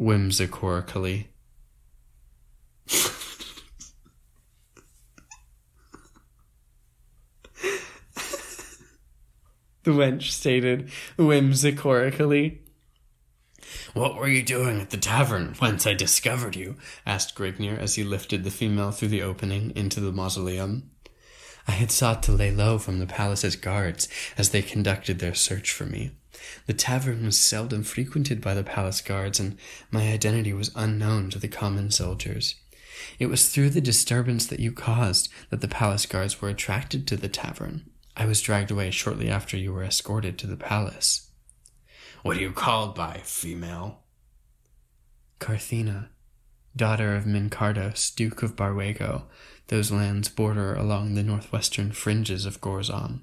whimsically. 0.00 1.28
the 9.82 9.90
wench 9.90 10.30
stated 10.30 10.90
whimsically. 11.18 12.62
What 13.92 14.16
were 14.16 14.28
you 14.28 14.42
doing 14.42 14.80
at 14.80 14.88
the 14.88 14.96
tavern 14.96 15.54
whence 15.58 15.86
I 15.86 15.92
discovered 15.92 16.56
you? 16.56 16.76
asked 17.04 17.34
Grignr 17.34 17.78
as 17.78 17.96
he 17.96 18.04
lifted 18.04 18.44
the 18.44 18.50
female 18.50 18.92
through 18.92 19.08
the 19.08 19.22
opening 19.22 19.70
into 19.76 20.00
the 20.00 20.12
mausoleum. 20.12 20.90
I 21.68 21.72
had 21.72 21.90
sought 21.90 22.22
to 22.22 22.32
lay 22.32 22.50
low 22.50 22.78
from 22.78 23.00
the 23.00 23.06
palace's 23.06 23.56
guards 23.56 24.08
as 24.38 24.48
they 24.48 24.62
conducted 24.62 25.18
their 25.18 25.34
search 25.34 25.72
for 25.72 25.84
me. 25.84 26.12
The 26.66 26.72
tavern 26.72 27.24
was 27.24 27.38
seldom 27.38 27.82
frequented 27.82 28.40
by 28.40 28.54
the 28.54 28.64
palace 28.64 29.00
guards, 29.00 29.40
and 29.40 29.58
my 29.90 30.12
identity 30.12 30.52
was 30.52 30.70
unknown 30.74 31.30
to 31.30 31.38
the 31.38 31.48
common 31.48 31.90
soldiers. 31.90 32.54
It 33.18 33.26
was 33.26 33.48
through 33.48 33.70
the 33.70 33.80
disturbance 33.80 34.46
that 34.46 34.60
you 34.60 34.72
caused 34.72 35.28
that 35.50 35.60
the 35.60 35.68
palace 35.68 36.06
guards 36.06 36.40
were 36.40 36.48
attracted 36.48 37.06
to 37.08 37.16
the 37.16 37.28
tavern. 37.28 37.90
I 38.16 38.26
was 38.26 38.42
dragged 38.42 38.70
away 38.70 38.90
shortly 38.90 39.30
after 39.30 39.56
you 39.56 39.72
were 39.72 39.84
escorted 39.84 40.38
to 40.38 40.46
the 40.46 40.56
palace. 40.56 41.30
What 42.22 42.36
are 42.36 42.40
you 42.40 42.52
called 42.52 42.94
by, 42.94 43.20
female? 43.24 44.00
Carthena, 45.38 46.10
daughter 46.76 47.16
of 47.16 47.24
Mincardos, 47.24 48.14
Duke 48.14 48.42
of 48.42 48.56
Barwego. 48.56 49.24
Those 49.68 49.90
lands 49.90 50.28
border 50.28 50.74
along 50.74 51.14
the 51.14 51.22
northwestern 51.22 51.92
fringes 51.92 52.44
of 52.44 52.60
Gorzon. 52.60 53.20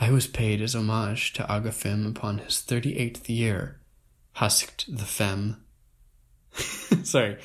I 0.00 0.10
was 0.10 0.26
paid 0.26 0.60
as 0.60 0.74
homage 0.74 1.32
to 1.34 1.42
Agaphim 1.44 2.06
upon 2.06 2.38
his 2.38 2.60
thirty-eighth 2.60 3.28
year, 3.28 3.80
husked 4.34 4.84
the 4.94 5.04
femme. 5.04 5.64
Sorry, 7.04 7.38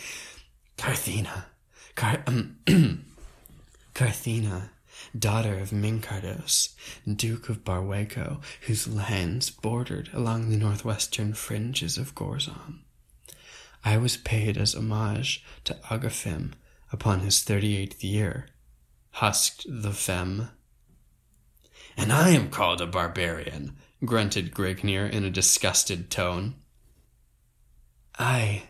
Carthena, 0.78 1.48
Car- 1.96 2.24
um, 2.28 2.58
Carthena, 3.94 4.72
daughter 5.18 5.58
of 5.60 5.72
Mincardos, 5.72 6.76
Duke 7.16 7.50
of 7.50 7.64
Barwego, 7.64 8.42
whose 8.62 8.88
lands 8.88 9.50
bordered 9.50 10.10
along 10.14 10.50
the 10.50 10.58
northwestern 10.58 11.34
fringes 11.34 11.98
of 11.98 12.16
Gorzon. 12.16 12.80
I 13.86 13.98
was 13.98 14.18
paid 14.18 14.58
as 14.58 14.74
homage 14.74 15.44
to 15.66 15.76
Agaphim 15.90 16.54
upon 16.92 17.20
his 17.22 17.44
thirty-eighth 17.44 18.04
year, 18.04 18.48
husked 19.12 19.66
the 19.68 19.92
femme. 19.94 20.50
And 21.98 22.14
I 22.14 22.30
am 22.30 22.52
called 22.52 22.80
a 22.80 22.86
barbarian, 22.86 23.76
grunted 24.06 24.54
Grignr 24.54 25.10
in 25.10 25.24
a 25.24 25.32
disgusted 25.32 26.12
tone. 26.12 26.56
I. 28.20 28.64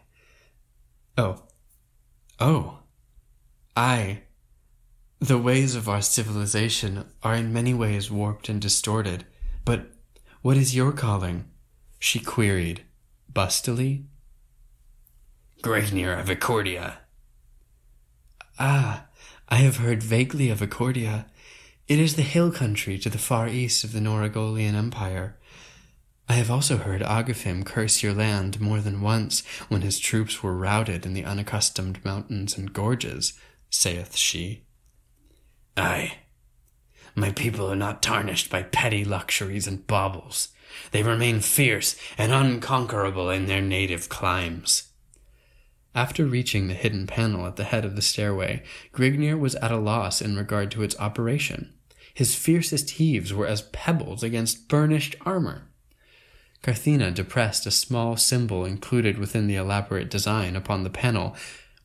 Oh. 1.18 1.44
Oh. 2.40 2.80
I. 3.76 4.22
The 5.20 5.38
ways 5.38 5.76
of 5.76 5.90
our 5.90 6.02
civilization 6.02 7.06
are 7.22 7.36
in 7.36 7.52
many 7.52 7.74
ways 7.74 8.10
warped 8.10 8.50
and 8.50 8.62
distorted, 8.62 9.26
but 9.66 9.92
what 10.42 10.56
is 10.58 10.76
your 10.76 10.92
calling? 10.92 11.46
She 12.00 12.20
queried, 12.20 12.84
bustily. 13.32 14.06
Grignr 15.62 16.18
of 16.18 16.28
Ecordia. 16.28 16.98
Ah, 18.60 19.08
I 19.50 19.58
have 19.58 19.78
heard 19.78 20.04
vaguely 20.04 20.50
of 20.50 20.62
Ecordia. 20.62 21.26
It 21.88 22.00
is 22.00 22.17
the 22.17 22.21
hill 22.21 22.52
country 22.52 22.97
to 23.00 23.10
the 23.10 23.17
far 23.17 23.47
east 23.47 23.86
of 23.86 23.93
the 23.93 24.02
Noragolian 24.02 24.76
Empire. 24.76 25.38
I 26.28 26.34
have 26.34 26.52
also 26.52 26.76
heard 26.76 27.02
Agaphim 27.02 27.65
curse 27.65 28.04
your 28.04 28.13
land 28.13 28.60
more 28.60 28.82
than 28.82 29.00
once 29.00 29.45
when 29.69 29.84
his 29.84 29.97
troops 29.97 30.43
were 30.43 30.58
routed 30.58 31.06
in 31.06 31.13
the 31.13 31.23
unaccustomed 31.23 32.04
mountains 32.04 32.58
and 32.58 32.73
gorges, 32.73 33.39
saith 33.69 34.17
she. 34.17 34.65
Ay, 35.78 36.17
my 37.15 37.32
people 37.32 37.71
are 37.71 37.76
not 37.76 38.04
tarnished 38.04 38.50
by 38.50 38.63
petty 38.63 39.06
luxuries 39.06 39.65
and 39.65 39.88
baubles. 39.88 40.50
They 40.91 41.04
remain 41.04 41.39
fierce 41.39 41.95
and 42.17 42.34
unconquerable 42.34 43.30
in 43.30 43.45
their 43.45 43.62
native 43.62 44.10
climes. 44.10 44.89
After 45.95 46.26
reaching 46.26 46.67
the 46.67 46.73
hidden 46.73 47.08
panel 47.08 47.47
at 47.47 47.56
the 47.56 47.63
head 47.63 47.86
of 47.86 47.95
the 47.95 48.02
stairway, 48.02 48.62
Grignr 48.93 49.39
was 49.39 49.56
at 49.56 49.71
a 49.71 49.78
loss 49.78 50.21
in 50.21 50.36
regard 50.36 50.69
to 50.71 50.84
its 50.84 51.00
operation. 51.00 51.73
His 52.18 52.34
fiercest 52.34 52.90
heaves 52.98 53.32
were 53.32 53.46
as 53.46 53.62
pebbles 53.62 54.24
against 54.24 54.68
burnished 54.68 55.16
armor. 55.24 55.68
Carthena 56.64 57.12
depressed 57.12 57.68
a 57.68 57.70
small 57.70 58.18
symbol 58.18 58.66
included 58.66 59.20
within 59.20 59.46
the 59.46 59.54
elaborate 59.54 60.10
design 60.10 60.56
upon 60.56 60.84
the 60.84 60.90
panel, 60.90 61.36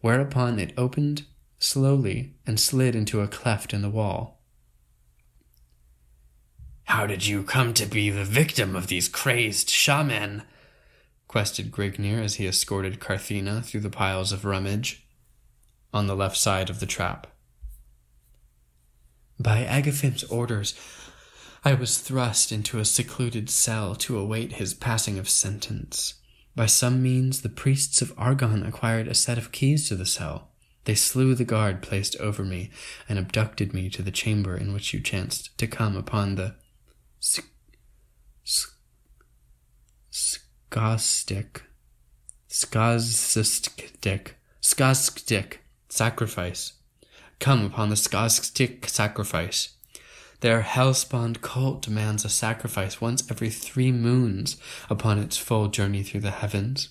whereupon 0.00 0.58
it 0.58 0.72
opened 0.78 1.26
slowly 1.58 2.32
and 2.46 2.58
slid 2.58 2.94
into 2.94 3.20
a 3.20 3.28
cleft 3.28 3.74
in 3.74 3.82
the 3.82 3.90
wall. 3.90 4.40
How 6.84 7.06
did 7.06 7.26
you 7.26 7.42
come 7.42 7.74
to 7.74 7.84
be 7.84 8.08
the 8.08 8.24
victim 8.24 8.74
of 8.74 8.86
these 8.86 9.08
crazed 9.08 9.68
shaman? 9.68 10.44
quested 11.28 11.70
Grignr 11.70 12.24
as 12.24 12.36
he 12.36 12.46
escorted 12.46 13.00
Carthena 13.00 13.60
through 13.60 13.80
the 13.80 13.90
piles 13.90 14.32
of 14.32 14.46
rummage 14.46 15.06
on 15.92 16.06
the 16.06 16.16
left 16.16 16.38
side 16.38 16.70
of 16.70 16.80
the 16.80 16.86
trap. 16.86 17.26
By 19.42 19.64
Agaphim's 19.64 20.22
orders, 20.24 20.74
I 21.64 21.74
was 21.74 21.98
thrust 21.98 22.52
into 22.52 22.78
a 22.78 22.84
secluded 22.84 23.50
cell 23.50 23.96
to 23.96 24.16
await 24.16 24.52
his 24.52 24.72
passing 24.72 25.18
of 25.18 25.28
sentence. 25.28 26.14
By 26.54 26.66
some 26.66 27.02
means, 27.02 27.42
the 27.42 27.48
priests 27.48 28.00
of 28.00 28.12
Argon 28.16 28.62
acquired 28.62 29.08
a 29.08 29.16
set 29.16 29.38
of 29.38 29.50
keys 29.50 29.88
to 29.88 29.96
the 29.96 30.06
cell. 30.06 30.50
They 30.84 30.94
slew 30.94 31.34
the 31.34 31.44
guard 31.44 31.82
placed 31.82 32.14
over 32.20 32.44
me 32.44 32.70
and 33.08 33.18
abducted 33.18 33.74
me 33.74 33.90
to 33.90 34.02
the 34.02 34.12
chamber 34.12 34.56
in 34.56 34.72
which 34.72 34.94
you 34.94 35.00
chanced 35.00 35.58
to 35.58 35.66
come 35.66 35.96
upon 35.96 36.36
the 36.36 36.54
skostic, 40.70 41.62
skostic, 42.48 44.34
skostic 44.60 45.58
sacrifice. 45.88 46.74
Come 47.42 47.64
upon 47.64 47.88
the 47.88 47.96
skostic 47.96 48.88
sacrifice. 48.88 49.70
Their 50.42 50.62
hellspawn 50.62 51.40
cult 51.40 51.82
demands 51.82 52.24
a 52.24 52.28
sacrifice 52.28 53.00
once 53.00 53.28
every 53.28 53.50
three 53.50 53.90
moons 53.90 54.56
upon 54.88 55.18
its 55.18 55.38
full 55.38 55.66
journey 55.66 56.04
through 56.04 56.20
the 56.20 56.30
heavens. 56.30 56.90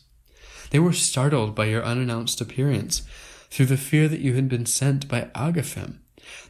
They 0.71 0.79
were 0.79 0.91
startled 0.91 1.55
by 1.55 1.67
your 1.67 1.85
unannounced 1.85 2.41
appearance, 2.41 3.03
through 3.49 3.67
the 3.67 3.77
fear 3.77 4.09
that 4.09 4.19
you 4.19 4.33
had 4.33 4.49
been 4.49 4.65
sent 4.65 5.07
by 5.07 5.29
Agaphim. 5.33 5.99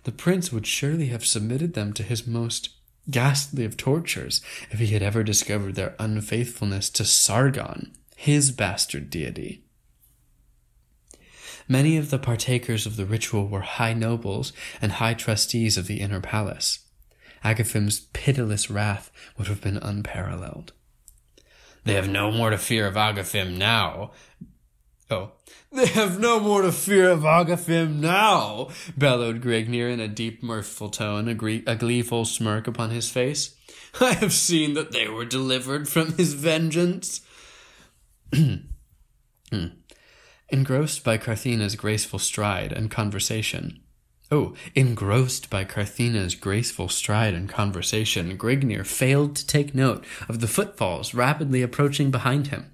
The 0.06 0.12
prince 0.12 0.52
would 0.52 0.66
surely 0.66 1.10
have 1.10 1.24
submitted 1.24 1.76
them 1.76 1.94
to 1.94 2.02
his 2.02 2.26
most 2.26 2.70
ghastly 3.12 3.66
of 3.66 3.78
tortures 3.78 4.42
if 4.72 4.80
he 4.80 4.88
had 4.88 5.04
ever 5.04 5.22
discovered 5.22 5.76
their 5.76 5.94
unfaithfulness 6.00 6.90
to 6.90 7.06
Sargon, 7.06 7.92
his 8.16 8.52
bastard 8.52 9.12
deity. 9.12 9.62
Many 11.72 11.96
of 11.96 12.10
the 12.10 12.20
partakers 12.20 12.86
of 12.86 12.98
the 12.98 13.06
ritual 13.06 13.48
were 13.48 13.62
high 13.62 13.94
nobles 13.94 14.52
and 14.82 14.92
high 14.92 15.14
trustees 15.14 15.78
of 15.78 15.88
the 15.88 16.02
inner 16.02 16.20
palace. 16.20 16.80
Agaphim's 17.46 18.02
pitiless 18.12 18.70
wrath 18.70 19.10
would 19.38 19.48
have 19.48 19.62
been 19.62 19.78
unparalleled. 19.78 20.74
They 21.86 21.94
have 21.94 22.10
no 22.10 22.30
more 22.30 22.50
to 22.50 22.58
fear 22.58 22.88
of 22.88 22.96
Agaphim 22.96 23.58
now. 23.58 24.12
Oh, 25.10 25.32
they 25.72 25.86
have 25.86 26.20
no 26.20 26.42
more 26.42 26.62
to 26.62 26.74
fear 26.74 27.10
of 27.10 27.22
Ogathim 27.22 28.02
now, 28.02 28.68
bellowed 28.98 29.42
Grignr 29.42 29.90
in 29.90 30.02
a 30.02 30.10
deep, 30.10 30.44
mirthful 30.44 30.90
tone, 30.90 31.30
a, 31.30 31.34
gre- 31.34 31.64
a 31.66 31.78
gleeful 31.78 32.26
smirk 32.26 32.68
upon 32.68 32.90
his 32.90 33.10
face. 33.10 33.56
I 34.02 34.12
have 34.16 34.34
seen 34.34 34.74
that 34.74 34.92
they 34.92 35.08
were 35.08 35.24
delivered 35.24 35.88
from 35.88 36.18
his 36.18 36.34
vengeance. 36.34 37.22
Hmm. 39.54 39.66
Engrossed 40.52 41.06
by 41.06 41.18
Carthena's 41.18 41.78
graceful 41.78 42.20
stride 42.20 42.74
and 42.74 42.92
conversation. 42.92 43.80
Oh, 44.30 44.54
engrossed 44.76 45.50
by 45.50 45.64
Carthena's 45.64 46.36
graceful 46.36 46.90
stride 46.90 47.34
and 47.34 47.48
conversation, 47.48 48.38
Grignr 48.38 48.86
failed 48.86 49.38
to 49.38 49.48
take 49.48 49.74
note 49.74 50.04
of 50.28 50.42
the 50.42 50.50
footfalls 50.50 51.14
rapidly 51.14 51.62
approaching 51.62 52.12
behind 52.12 52.48
him. 52.48 52.70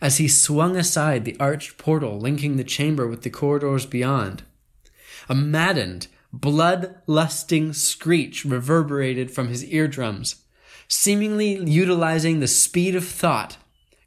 As 0.00 0.16
he 0.16 0.28
swung 0.28 0.76
aside 0.76 1.26
the 1.26 1.36
arched 1.38 1.76
portal 1.76 2.18
linking 2.18 2.56
the 2.56 2.64
chamber 2.64 3.06
with 3.06 3.20
the 3.20 3.28
corridors 3.28 3.84
beyond, 3.84 4.42
a 5.28 5.34
maddened, 5.34 6.06
blood-lusting 6.32 7.74
screech 7.74 8.46
reverberated 8.46 9.30
from 9.30 9.48
his 9.48 9.62
eardrums. 9.66 10.36
Seemingly 10.88 11.62
utilizing 11.70 12.40
the 12.40 12.48
speed 12.48 12.96
of 12.96 13.06
thought, 13.06 13.58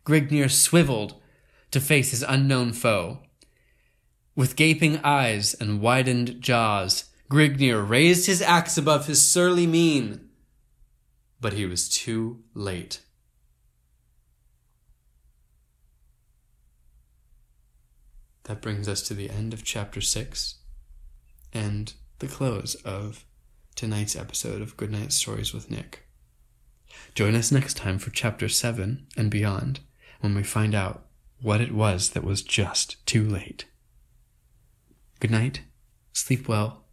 Grignr 0.04 0.50
swiveled 0.50 1.22
to 1.72 1.80
face 1.80 2.12
his 2.12 2.24
unknown 2.28 2.74
foe. 2.74 3.20
With 4.36 4.56
gaping 4.56 5.00
eyes 5.04 5.54
and 5.56 5.82
widened 5.82 6.42
jaws, 6.42 7.06
Grignr 7.30 7.88
raised 7.88 8.28
his 8.28 8.42
axe 8.42 8.78
above 8.78 9.08
his 9.08 9.22
surly 9.22 9.68
mien. 9.68 10.30
But 11.42 11.54
he 11.54 11.66
was 11.66 11.90
too 11.90 12.44
late. 12.54 13.02
That 18.44 18.62
brings 18.62 18.88
us 18.88 19.02
to 19.04 19.14
the 19.14 19.30
end 19.30 19.54
of 19.54 19.64
chapter 19.64 20.00
6 20.00 20.56
and 21.52 21.94
the 22.20 22.28
close 22.28 22.76
of 22.76 23.26
tonight's 23.76 24.16
episode 24.16 24.62
of 24.62 24.78
Goodnight 24.78 25.12
Stories 25.12 25.54
with 25.54 25.70
Nick. 25.70 26.08
Join 27.14 27.36
us 27.36 27.52
next 27.52 27.76
time 27.76 28.00
for 28.00 28.10
chapter 28.12 28.48
7 28.48 29.06
and 29.18 29.30
beyond 29.30 29.82
when 30.22 30.34
we 30.34 30.44
find 30.44 30.74
out 30.74 31.07
what 31.42 31.62
it 31.62 31.72
was 31.72 32.10
that 32.12 32.24
was 32.24 32.42
just 32.42 33.06
too 33.06 33.28
late. 33.28 33.66
Good 35.20 35.32
night, 35.32 35.62
sleep 36.14 36.48
well, 36.48 36.86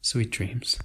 sweet 0.00 0.30
dreams. 0.30 0.78